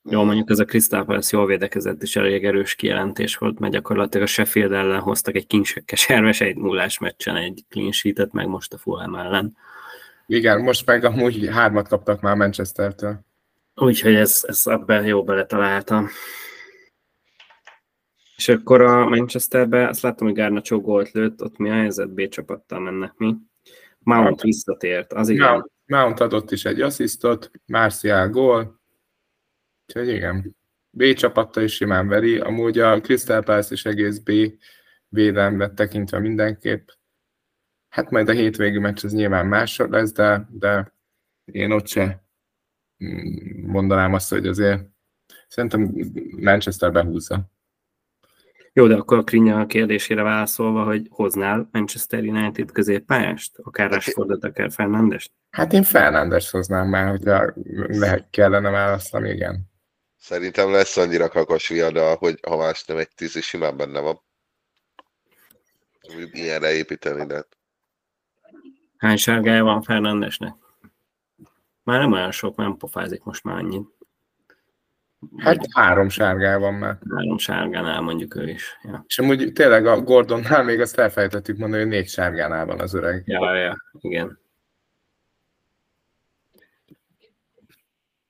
[0.10, 4.26] Jó, mondjuk ez a Crystal Palace jól védekezett, és elég erős kijelentés volt, mert gyakorlatilag
[4.26, 8.74] a Sheffield ellen hoztak egy kincs- keserves egy nullás meccsen egy clean sheetet, meg most
[8.74, 9.58] a Fulham ellen.
[10.26, 13.20] Igen, most meg amúgy hármat kaptak már Manchestertől.
[13.76, 16.08] Úgyhogy ez, ez ebben jó beletaláltam.
[18.36, 22.14] És akkor a Manchesterbe, azt láttam, hogy Garnacho gólt lőtt, ott mi a helyzet?
[22.14, 23.36] B csapattal mennek mi.
[23.99, 25.49] Mount visszatért, az igen.
[25.49, 28.80] Mount, Mount adott is egy asszisztot, Martial gól,
[29.95, 30.55] úgyhogy igen.
[30.89, 34.31] B csapatta is simán veri, amúgy a Crystal Palace is egész B
[35.07, 36.89] védelemre tekintve mindenképp.
[37.89, 40.93] Hát majd a hétvégi meccs az nyilván másod lesz, de, de
[41.45, 42.23] én ott se
[43.03, 44.89] mm, mondanám azt, hogy azért
[45.47, 45.93] szerintem
[46.39, 47.51] Manchester behúzza.
[48.73, 53.57] Jó, de akkor a Krinya kérdésére válaszolva, hogy hoznál Manchester United középpályást?
[53.57, 55.31] Akár Rashfordot, akár Fernandest?
[55.49, 57.53] Hát én Fernándes hoznám már, hogyha
[57.87, 59.70] lehet, kellene választani, igen.
[60.22, 64.22] Szerintem lesz annyira kakas viada, hogy ha más nem egy tíz, és simán benne van.
[66.07, 67.45] Mondjuk ilyenre építeni, de
[68.97, 70.53] Hány sárgája van Fernandesnek?
[71.84, 73.88] Már nem olyan sok, nem pofázik most már annyit.
[75.38, 76.97] Hát három sárgál van már.
[77.15, 78.78] Három sárgánál mondjuk ő is.
[78.84, 82.93] Ja, És amúgy tényleg a Gordonnál még azt elfelejtettük mondani, hogy négy sárgánál van az
[82.93, 83.24] öreg.
[83.26, 84.40] ja, ja igen.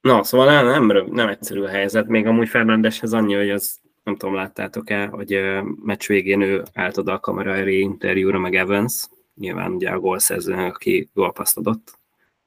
[0.02, 2.08] No, szóval nem, nem, egyszerű a helyzet.
[2.08, 5.42] Még amúgy Fernandeshez annyi, hogy az nem tudom, láttátok-e, hogy
[5.84, 10.74] meccs végén ő állt oda a kamera elé interjúra, meg Evans, nyilván ugye a gólszerzőnek,
[10.76, 12.00] aki gólpaszt adott.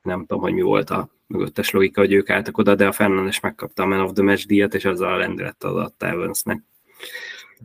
[0.02, 3.40] Nem tudom, hogy mi volt a mögöttes logika, hogy ők álltak oda, de a Fernandes
[3.40, 6.62] megkapta a Man of the Match díjat, és azzal a lendületet adott Evansnek.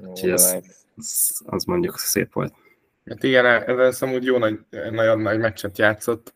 [0.08, 0.58] Úgyhogy ez,
[0.98, 2.54] az, az mondjuk szép volt.
[3.06, 3.46] Hát igen,
[3.80, 4.60] ez amúgy jó nagy,
[4.92, 6.34] nagyon nagy meccset játszott.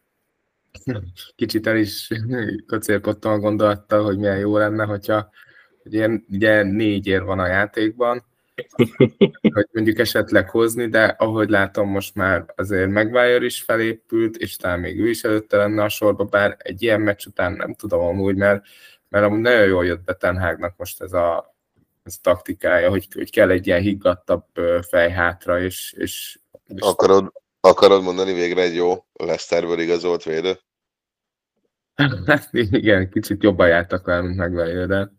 [1.36, 2.08] Kicsit el is
[2.68, 5.30] kocérkodtam a gondolattal, hogy milyen jó lenne, hogyha
[5.84, 8.26] hogy ilyen, ugye négy ér van a játékban,
[9.54, 14.80] hogy mondjuk esetleg hozni, de ahogy látom, most már azért Maguire is felépült, és talán
[14.80, 18.36] még ő is előtte lenne a sorba, bár egy ilyen meccs után nem tudom amúgy,
[18.36, 18.66] mert,
[19.10, 21.56] mert amúgy nagyon jól jött be Ten Hagnak most ez a,
[22.04, 24.46] ez a taktikája, hogy, hogy kell egy ilyen higgadtabb
[24.90, 27.32] fej hátra, és, és, és Akarod,
[27.68, 30.59] akarod mondani végre egy jó Leszterből igazolt védő?
[32.51, 35.11] Igen, kicsit jobban jártak vele, mint Maguire, de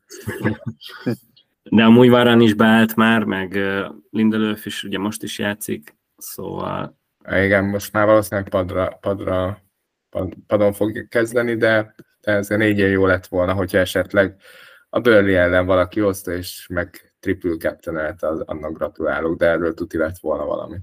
[1.63, 3.59] De amúgy Varane is beállt már, meg
[4.11, 6.99] Lindelöf is ugye most is játszik, szóval
[7.31, 9.63] igen, most már valószínűleg padra, padra
[10.11, 14.37] pad, padon fog kezdeni, de, de ez négyen jó lett volna, hogyha esetleg
[14.89, 19.97] a Burnley ellen valaki hozta, és meg triple captain az, annak gratulálok, de erről tuti
[19.97, 20.79] lett volna valami.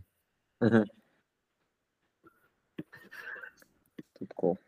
[0.57, 0.84] Uh-huh.
[4.22, 4.60] Tudkó.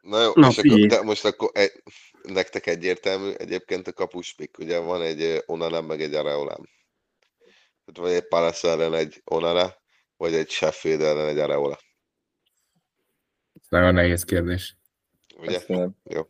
[0.00, 1.82] Na jó, Na, és akkor, de most akkor egy,
[2.22, 6.68] nektek egyértelmű, egyébként a kapuspik, ugye van egy Onana, meg egy Areolám.
[7.84, 9.74] Tehát vagy egy Palace ellen egy Onana,
[10.16, 11.78] vagy egy Sheffield ellen egy Areola.
[13.54, 14.76] Ez nagyon nehéz kérdés.
[15.36, 15.60] Ugye?
[16.02, 16.28] Jó.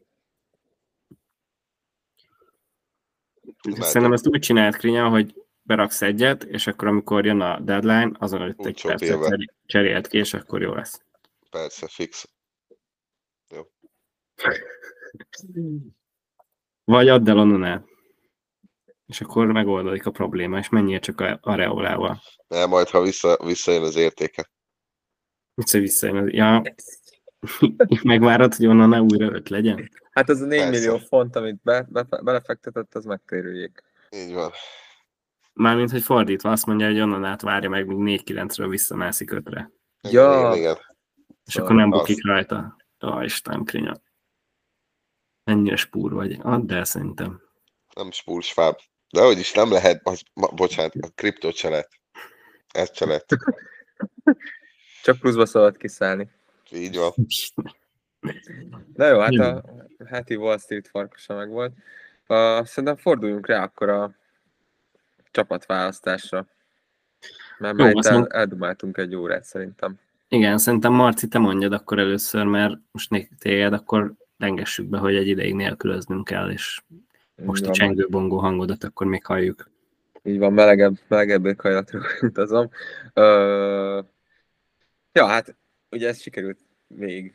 [3.63, 8.43] Szerintem ezt úgy csinált Krinya, hogy beraksz egyet, és akkor amikor jön a deadline, azon
[8.43, 9.29] előtt Úgy egy csapja percet be.
[9.29, 11.06] cserél- cserélt ki, és akkor jó lesz.
[11.57, 12.29] Persze, fix.
[16.85, 17.85] Vagy add el Onanát.
[19.07, 22.21] És akkor megoldódik a probléma, és menjél csak a Areolával.
[22.49, 24.51] Nem, majd ha vissza, visszajön az értéke.
[25.55, 26.17] Egyszer visszajön.
[26.17, 26.63] az- Ja,
[28.03, 29.91] megvárod, hogy Onana újra öt legyen?
[30.11, 30.71] Hát az a 4 Persze.
[30.81, 33.83] millió font, amit be, be, belefektetett, az megtérüljék.
[34.11, 34.51] Így van.
[35.53, 39.71] Mármint, hogy fordítva azt mondja, hogy Onanát várja meg, míg 4-9-ről visszamászik ötre.
[40.01, 40.39] Ja.
[40.39, 40.77] Igen, igen.
[41.47, 41.99] És Szóval akkor nem az.
[41.99, 42.77] bukik rajta.
[43.07, 43.95] Ó, Isten, Krinya.
[45.45, 46.39] Ennyire spúr vagy.
[46.43, 47.43] Add el szerintem.
[47.95, 48.79] Nem spúrsfáb.
[49.11, 51.91] De hogy is nem lehet, az, ma, bocsánat, a kriptót se lehet.
[52.73, 53.27] Ez se lehet.
[55.03, 56.31] Csak pluszba szabad kiszállni.
[56.71, 57.13] Így van.
[58.95, 59.65] Na jó, hát a
[60.07, 61.73] heti Wall Street farkasa meg volt.
[62.29, 64.15] Uh, szerintem forduljunk rá akkor a
[65.31, 66.47] csapatválasztásra.
[67.59, 69.99] Mert Jó, már itt azt el, eldumáltunk egy órát szerintem.
[70.29, 75.29] Igen, szerintem Marci, te mondjad akkor először, mert most téged akkor lengessük be, hogy egy
[75.29, 76.83] ideig nélkülöznünk kell, és
[77.45, 79.71] most Így a van, csengő bongó hangodat akkor még halljuk.
[80.23, 82.71] Így van, melegebb, melegebb éghajlatra utazom.
[83.15, 84.01] Ö,
[85.13, 85.57] ja, hát
[85.91, 87.35] ugye ezt sikerült végig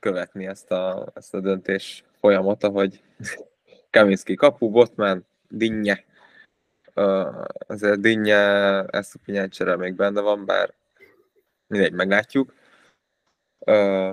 [0.00, 3.02] követni ezt a, ezt a döntés folyamata, hogy
[3.90, 6.04] Kaminski kapu, Botman, Dinnye.
[6.94, 7.28] Ö,
[7.66, 8.38] azért Dinnye
[8.84, 10.74] ezt a pinyácsere még benne van, bár
[11.74, 12.54] mindegy, meglátjuk.
[13.58, 14.10] Ö,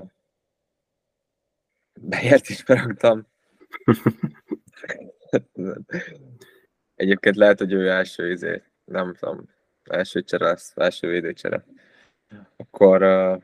[1.94, 3.28] Bejert is beraktam.
[6.96, 9.50] Egyébként lehet, hogy ő első izé, nem tudom,
[9.84, 11.66] első csere lesz, első védőcsere.
[12.58, 13.42] Akkor uh,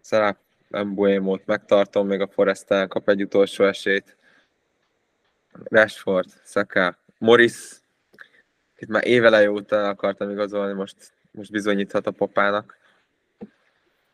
[0.00, 0.38] Szeráp
[0.70, 4.16] Embuémót megtartom, még a Forest kap egy utolsó esélyt.
[5.52, 7.70] Rashford, Saka, Morris,
[8.76, 10.96] itt már évele óta akartam igazolni, most,
[11.30, 12.80] most bizonyíthat a papának.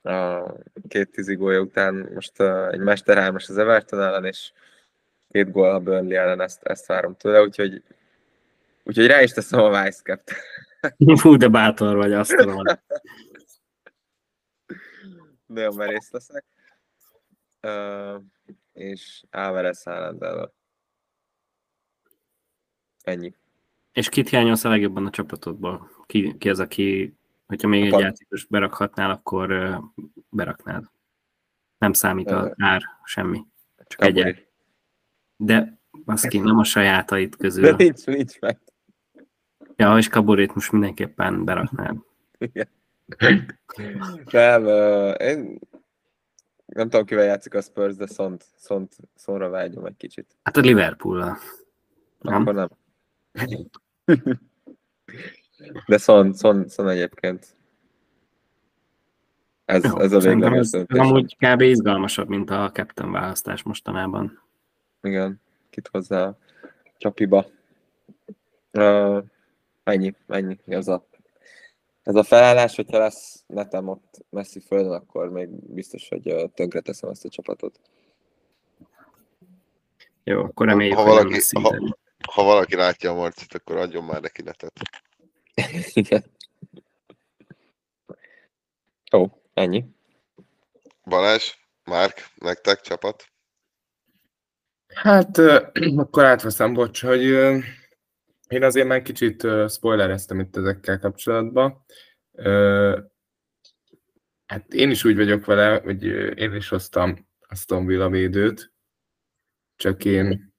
[0.02, 0.52] A
[0.88, 2.40] két tizigója után most
[2.70, 4.52] egy mesterhámos az Everton ellen, és
[5.30, 7.82] két gól a Burnley ellen, ezt, ezt várom tőle, úgyhogy,
[8.82, 10.22] úgyhogy rá is teszem a vice
[11.20, 12.62] Fú, de bátor vagy, azt tudom.
[15.46, 16.44] Nagyon merész leszek.
[17.62, 18.22] Uh,
[18.72, 20.50] és Álvarez Haaland
[23.02, 23.34] Ennyi.
[23.92, 25.90] És kit hiányolsz a legjobban a csapatodból?
[26.06, 27.17] Ki, ki az, aki,
[27.48, 28.02] hogyha még egy Apa.
[28.02, 29.78] játékos berakhatnál, akkor
[30.28, 30.84] beraknád?
[31.78, 32.52] Nem számít az Ö.
[32.56, 33.44] ár, semmi.
[33.86, 34.46] Csak egy Kabori.
[35.36, 37.74] De az ki, nem a sajátait De közül.
[37.76, 38.58] nincs, nincs meg.
[39.76, 41.96] Ja, és Kaborét most mindenképpen beraknád.
[42.38, 42.68] Igen.
[44.30, 45.58] Nem, uh, én
[46.66, 50.36] nem tudom, kivel játszik a Spurs, de szont, szont, szonra vágyom egy kicsit.
[50.42, 51.38] Hát a Liverpool-a.
[52.18, 52.40] Nem?
[52.40, 52.68] Akkor nem.
[55.86, 57.56] De szon, szon, szon egyébként.
[59.64, 61.60] Ez, Jó, ez a végleges ez, amúgy kb.
[61.60, 64.42] izgalmasabb, mint a captain választás mostanában.
[65.02, 65.40] Igen,
[65.70, 66.38] kit hozzá a
[66.96, 67.46] csapiba.
[68.72, 69.24] Uh,
[69.84, 70.58] ennyi, ennyi.
[70.66, 71.06] Ez a,
[72.02, 77.10] ez a felállás, hogyha lesz netem ott messzi földön, akkor még biztos, hogy tönkre teszem
[77.10, 77.80] ezt a csapatot.
[80.24, 81.96] Jó, akkor reméljük, Ha valaki- ha-.
[82.32, 84.72] Ha valaki látja a Marcit, akkor adjon már neki netet.
[85.92, 86.24] Igen.
[89.12, 89.84] Ó, ennyi.
[91.04, 91.52] Balázs,
[91.84, 93.24] Márk, nektek csapat?
[94.86, 95.38] Hát
[95.96, 97.22] akkor átveszem, bocs, hogy
[98.48, 101.84] Én azért már kicsit uh, spoilereztem itt ezekkel kapcsolatban.
[104.46, 106.04] Hát én is úgy vagyok vele, hogy
[106.38, 108.72] én is hoztam Aston Villa védőt,
[109.76, 110.54] csak én,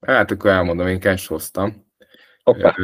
[0.00, 1.86] hát akkor elmondom, én cash hoztam.
[2.42, 2.76] Hoppá.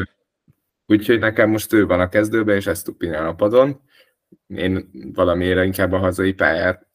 [0.86, 3.80] Úgyhogy nekem most ő van a kezdőben, és ezt tupinál a padon.
[4.46, 6.86] Én valamiért inkább a hazai pályát,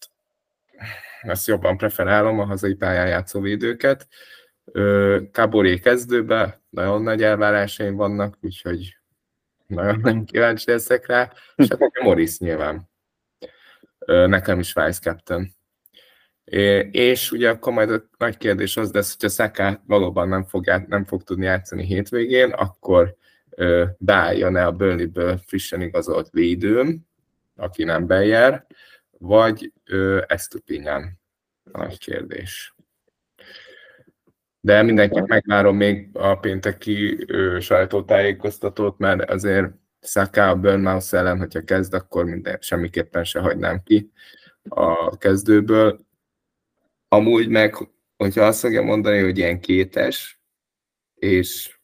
[1.21, 4.07] ezt jobban preferálom, a hazai pályán játszó védőket.
[5.31, 8.97] Kaboré kezdőbe, nagyon nagy elvárásaim vannak, úgyhogy
[9.67, 12.89] nagyon, nagyon kíváncsi leszek rá, és hát Morris nyilván.
[14.05, 15.51] Nekem is Vice Captain.
[16.91, 21.05] És ugye akkor majd a nagy kérdés az lesz, hogyha Saka valóban nem fog, nem
[21.05, 23.17] fog tudni játszani hétvégén, akkor
[23.97, 27.07] beálljon-e a Burnley-ből frissen igazolt védőm,
[27.55, 28.65] aki nem bejár,
[29.17, 29.73] vagy
[30.27, 31.19] Estupinyan?
[31.71, 32.75] A nagy kérdés.
[34.61, 37.25] De mindenképp megvárom még a pénteki
[37.59, 39.67] sajtótájékoztatót, mert azért
[40.01, 44.11] Saka a Burnmouth ellen, hogyha kezd, akkor minden, semmiképpen se hagynám ki
[44.69, 45.99] a kezdőből.
[47.07, 47.75] Amúgy meg,
[48.17, 50.41] hogyha azt fogja mondani, hogy ilyen kétes,
[51.15, 51.78] és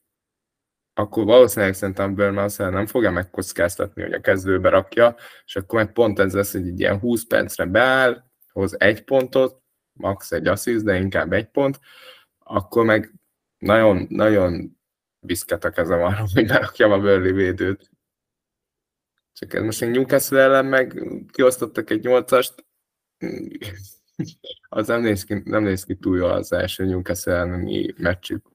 [0.97, 5.15] akkor valószínűleg szerintem Burnmouth nem fogja megkockáztatni, hogy a kezdőbe rakja,
[5.45, 9.61] és akkor meg pont ez lesz, hogy egy ilyen 20 percre beáll, hoz egy pontot,
[9.93, 11.79] max egy assziszt, de inkább egy pont,
[12.39, 13.13] akkor meg
[13.57, 14.77] nagyon, nagyon
[15.19, 17.89] viszket a kezem arra, hogy berakjam a Burnley védőt.
[19.33, 22.65] Csak ez most egy Newcastle ellen meg kiosztottak egy nyolcast,
[24.69, 28.53] az nem néz ki, nem néz ki túl jól az első Newcastle elleni meccsük.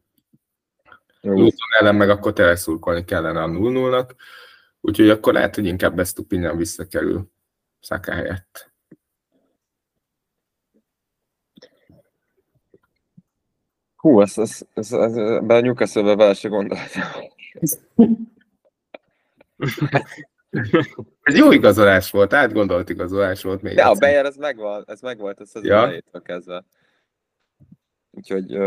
[1.21, 4.15] Luton ellen meg akkor tényleg szurkolni kellene a 0 nak
[4.81, 7.31] úgyhogy akkor lehet, hogy inkább ezt Tupinyan visszakerül
[7.81, 8.73] Szaká helyett.
[13.97, 17.03] Hú, ez, ez, ez, ez, be a Newcastle-be vele se gondoltam.
[21.23, 23.75] Ez jó igazolás volt, átgondolt igazolás volt még.
[23.75, 26.03] De a Bayer ez megvan, ez megvolt, ez az Ja.
[26.23, 26.65] kezdve.
[28.11, 28.59] Úgyhogy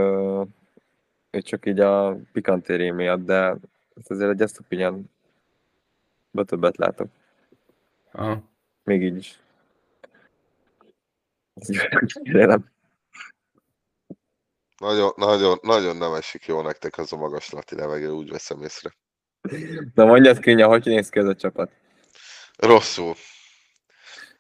[1.42, 3.56] csak így a pikantéri miatt, de
[3.96, 4.62] ezt azért egy ezt
[6.32, 7.08] a többet látok.
[8.12, 8.44] Aha.
[8.84, 9.40] Még így is.
[11.54, 11.90] Ezt
[12.24, 12.72] Remélem.
[14.78, 18.96] Nagyon, nagyon, nagyon nem esik jó nektek az a magaslati levegő, úgy veszem észre.
[19.94, 21.72] Na mondjad Krinya, hogy néz ki ez a csapat?
[22.58, 23.16] Rosszul.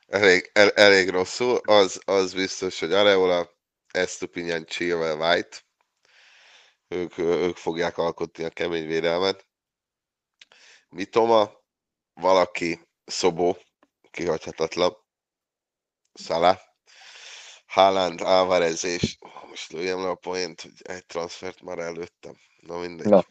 [0.08, 1.60] Elég, el, elég rosszul.
[1.64, 3.50] Az, az biztos, hogy Areola,
[3.92, 5.58] Estupinian, Chilwell, White,
[6.94, 9.48] ők, ők fogják alkotni a kemény védelmet.
[10.90, 11.52] Mitoma,
[12.14, 13.58] valaki, Szobó,
[14.12, 14.98] kihagyhatatlan,
[16.14, 16.60] Szala,
[17.66, 19.18] Haaland, Álvarez, és
[19.50, 22.36] most lőjem le a poént, hogy egy transfert már előttem.
[22.60, 23.08] Na mindegy.
[23.08, 23.24] Na.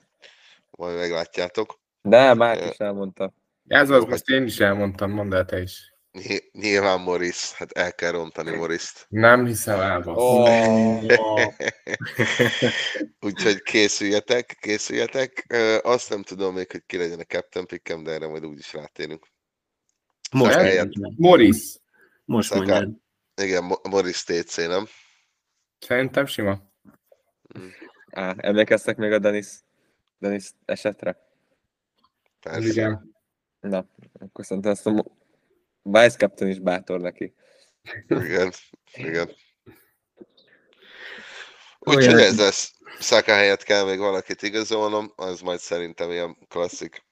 [0.70, 1.80] Majd meglátjátok.
[2.02, 3.32] De már is elmondta.
[3.68, 5.91] Ez az, hát- most én is elmondtam, mondd el te is.
[6.12, 9.06] Ny- Nyilván Morris, hát el kell rontani Morriszt.
[9.08, 10.02] Nem hiszem el.
[10.06, 11.44] Oh.
[13.20, 15.46] Úgyhogy készüljetek, készüljetek.
[15.82, 19.26] Azt nem tudom még, hogy ki legyen a Captain Pickem, de erre majd úgyis rátérünk.
[20.32, 20.58] Most
[21.16, 21.76] Morris.
[22.24, 22.88] Most mondjad.
[23.42, 24.86] Igen, Mo- Morris TC, nem?
[25.78, 26.72] Szerintem sima.
[28.10, 29.46] Á, emlékeztek még a Denis,
[30.18, 31.18] Denis esetre?
[32.40, 32.68] Persze.
[32.68, 33.14] Igen.
[33.60, 33.86] Na,
[34.18, 35.04] akkor szerintem ezt a
[35.82, 37.34] Vice Captain is bátor neki.
[38.08, 38.52] Igen,
[38.92, 39.30] igen.
[41.78, 42.72] Úgyhogy ez lesz.
[42.98, 47.04] Szaka helyett kell még valakit igazolnom, az majd szerintem ilyen klasszik,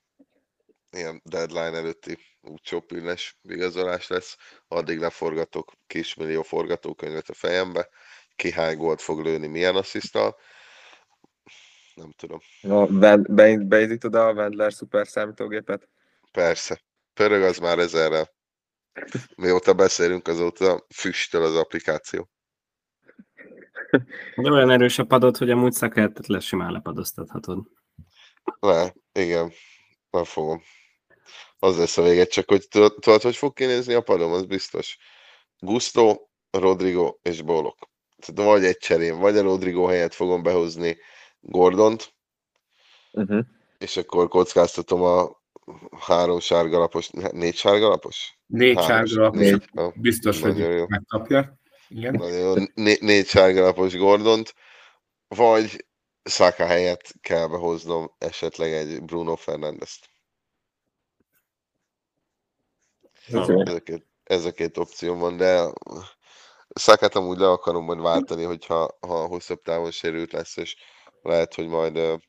[0.91, 4.37] ilyen deadline előtti útcsópülnes igazolás lesz.
[4.69, 7.89] Addig leforgatok kismillió forgatókönyvet a fejembe,
[8.37, 10.37] ki hány gólt fog lőni, milyen asszisztal.
[11.95, 12.39] Nem tudom.
[12.61, 15.89] No, Van- bein- beindítod a Wendler szuper számítógépet?
[16.33, 16.81] Persze.
[17.15, 18.39] Pörög az már ezerrel.
[19.37, 22.29] Mióta beszélünk, azóta füstöl az applikáció.
[24.37, 27.67] De olyan erős a padod, hogy amúgy szakertet le simán lepadoztathatod.
[28.61, 29.53] Le, igen,
[30.11, 30.63] nem fogom.
[31.59, 34.99] Az lesz a vége, csak hogy tudod, hogy fog kinézni a padom, az biztos.
[35.59, 36.17] Gusto,
[36.51, 37.89] Rodrigo és Bolok.
[38.17, 40.97] Tehát vagy egy cserén, vagy a Rodrigo helyett fogom behozni
[41.41, 42.15] Gordont,
[43.13, 43.45] Uh-huh.
[43.79, 45.40] és akkor kockáztatom a
[46.01, 48.39] három sárgalapos, négy sárgalapos?
[48.47, 50.85] Négy Három- sárga lapos, négy, biztos, hogy jó.
[50.89, 51.59] megkapja.
[51.89, 52.15] Igen.
[52.15, 52.55] Nagyon jó.
[52.75, 54.55] Né- négy sárgalapos Gordont,
[55.29, 55.85] vagy
[56.25, 60.09] Saka helyett kell behoznom esetleg egy Bruno Fernandes-t.
[63.27, 65.73] Ez a két, ez a két opció van, de
[66.69, 70.77] Szakát amúgy le akarom majd váltani, hogyha ha hosszabb távon sérült lesz, és
[71.23, 72.21] lehet, hogy majd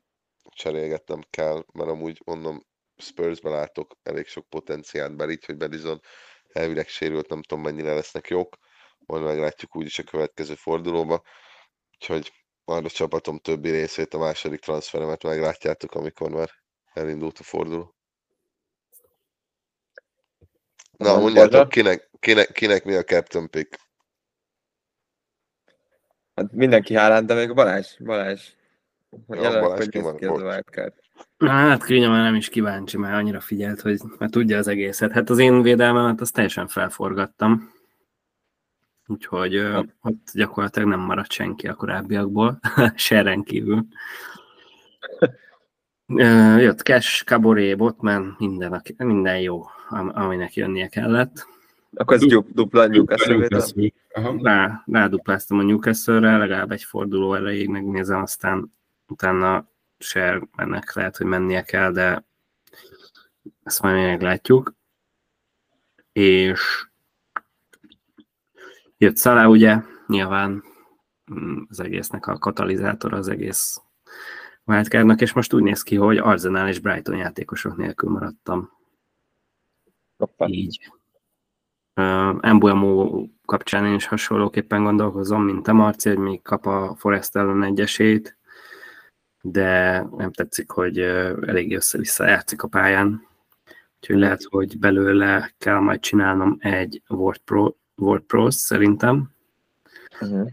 [0.50, 2.66] cserélgetnem kell, mert amúgy mondom,
[3.02, 6.02] Spursbe látok elég sok potenciált, bár így, hogy Belizon
[6.48, 8.58] elvileg sérült, nem tudom mennyire lesznek jók,
[9.06, 11.24] majd meglátjuk úgyis a következő fordulóba,
[11.94, 12.32] úgyhogy
[12.66, 16.50] majd a csapatom többi részét, a második transferemet meglátjátok, amikor már
[16.94, 17.96] elindult a forduló.
[20.98, 23.80] Na, mondjátok, kinek, kinek, kinek mi a captain pick?
[26.36, 28.52] Hát mindenki hálán, de még Balázs, Balázs.
[29.28, 30.42] Ja, Jelenleg, Balázs hogy néz ki ez a Bocs.
[30.42, 30.94] wildcard.
[31.46, 35.12] Hát Krinya már nem is kíváncsi, mert annyira figyelt, hogy már tudja az egészet.
[35.12, 37.72] Hát az én védelmemet azt teljesen felforgattam.
[39.08, 42.60] Úgyhogy ö, ott gyakorlatilag nem maradt senki a korábbiakból,
[42.96, 43.86] Seren kívül.
[46.16, 51.48] Ö, Jött Cash, Caboret, Botman, minden, minden jó, am- aminek jönnie kellett.
[51.94, 53.36] Akkor ez du- dupla Newcastle?
[53.36, 53.90] Newcastle.
[54.42, 58.74] Rá, rádupláztam a Newcastle-re, legalább egy forduló erejéig megnézem, aztán
[59.08, 59.70] utána
[60.02, 62.26] se ennek lehet, hogy mennie kell, de
[63.64, 64.74] ezt majd meglátjuk.
[66.12, 66.88] És
[68.98, 69.78] jött Szalá, ugye,
[70.08, 70.64] nyilván
[71.34, 73.82] mm, az egésznek a katalizátor az egész
[74.66, 78.72] wildcardnak, és most úgy néz ki, hogy Arsenal és Brighton játékosok nélkül maradtam.
[80.18, 80.48] Hoppá.
[80.48, 80.92] Így.
[81.96, 87.36] Uh, Embuemo kapcsán én is hasonlóképpen gondolkozom, mint a Marci, hogy még kap a Forest
[87.36, 88.38] ellen egy esélyt,
[89.42, 93.28] de nem tetszik, hogy elég össze-vissza játszik a pályán.
[94.00, 99.32] Úgyhogy lehet, hogy belőle kell majd csinálnom egy WordPro, WordPro szerintem.
[100.22, 100.50] Uh-huh.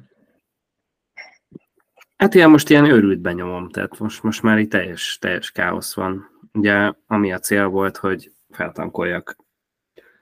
[2.17, 6.31] Hát ilyen most ilyen őrült benyomom, tehát most, most már itt teljes, teljes káosz van.
[6.53, 9.37] Ugye ami a cél volt, hogy feltankoljak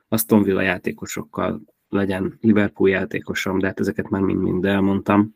[0.08, 5.34] Aston Villa játékosokkal, legyen Liverpool játékosom, de hát ezeket már mind-mind elmondtam.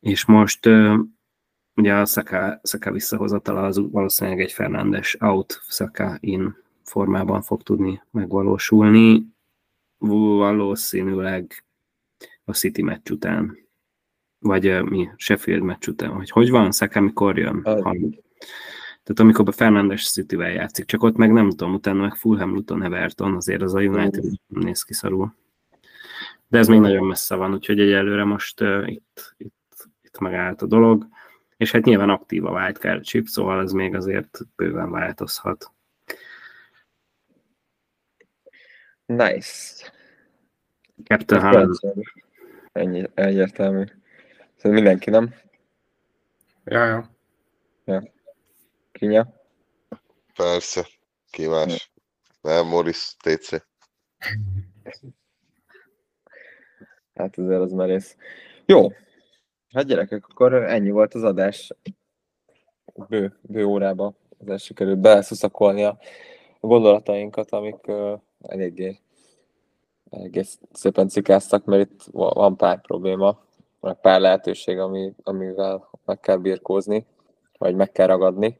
[0.00, 0.68] És most
[1.76, 8.02] ugye a Saka, Saka visszahozatala az valószínűleg egy Fernandes out, Saka in formában fog tudni
[8.10, 9.26] megvalósulni.
[9.98, 11.64] Valószínűleg
[12.44, 13.66] a City meccs után
[14.38, 17.62] vagy mi, Sheffield meccs után, hogy hogy van, Saka mikor jön?
[17.62, 22.82] Tehát amikor a Fernandes City-vel játszik, csak ott meg nem tudom, utána meg Fulham, Luton,
[22.82, 25.34] Everton, azért az a United nem néz ki szarul.
[26.48, 30.66] De ez még nagyon messze van, úgyhogy egyelőre most uh, itt, itt, itt megállt a
[30.66, 31.06] dolog,
[31.56, 35.70] és hát nyilván aktív a wildcard chip, szóval ez még azért bőven változhat.
[39.06, 39.92] Nice.
[41.04, 41.78] Captain Haaland,
[42.72, 43.84] Ennyi, egyértelmű.
[44.56, 45.34] Szóval mindenki, nem?
[46.64, 47.10] Ja,
[47.84, 48.12] ja.
[48.92, 49.34] Kinya?
[50.34, 50.86] Persze,
[51.30, 51.92] ki más?
[52.40, 53.50] Nem, Morris, TC.
[57.14, 58.16] Hát azért az merész.
[58.64, 58.92] Jó.
[59.76, 61.72] Hát gyerekek, akkor ennyi volt az adás.
[63.08, 65.98] Bő, bő órába azért sikerült beleszuszakolni a
[66.60, 69.00] gondolatainkat, amik uh, eléggé,
[70.10, 73.44] eléggé szépen cikáztak, mert itt va- van pár probléma,
[73.80, 77.06] meg pár lehetőség, ami, amivel meg kell birkózni,
[77.58, 78.58] vagy meg kell ragadni.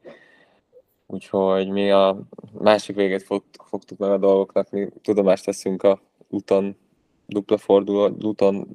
[1.05, 2.19] Úgyhogy mi a
[2.51, 6.77] másik végét fog, fogtuk meg a dolgoknak, mi tudomást teszünk a úton
[7.25, 8.67] dupla forduló, Luton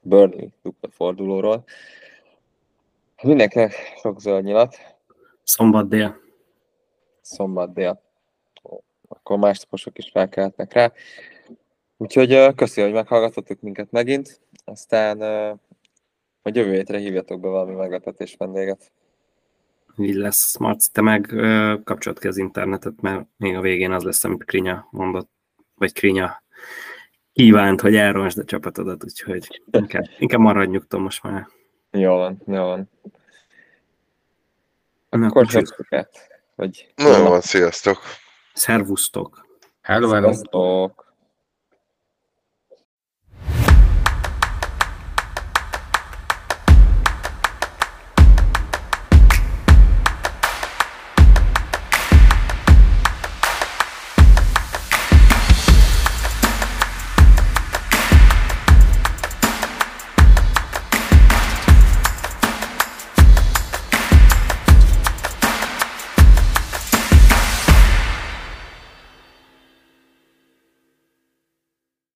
[0.00, 1.64] Burnley dupla fordulóról.
[3.22, 4.76] Mindenkinek sok zöld nyilat,
[5.42, 6.20] szombat dél.
[7.20, 8.02] szombat dél.
[9.08, 10.92] Akkor másnaposok is felkelhetnek rá.
[11.96, 14.40] Úgyhogy köszi, hogy meghallgatottuk minket megint.
[14.64, 15.18] Aztán
[16.42, 18.92] hogy jövő hétre hívjatok be valami meglepetés vendéget.
[19.96, 20.56] így lesz.
[20.56, 24.44] Marci, te meg ö, kapcsolat ki az internetet, mert még a végén az lesz, amit
[24.44, 25.30] Krinya mondott,
[25.74, 26.42] vagy Krinya
[27.40, 31.48] kívánt, hogy elrontsd a csapatodat, úgyhogy inkább, inkább maradj nyugton most már.
[31.90, 32.90] Jó van, jó van.
[35.10, 36.10] Na, Akkor akkor csapjuk át.
[36.54, 36.92] Vagy...
[36.96, 37.98] Na jó van, sziasztok!
[38.54, 39.46] Szervusztok!
[39.80, 40.32] Hello, hello.
[40.32, 41.09] Sziasztok!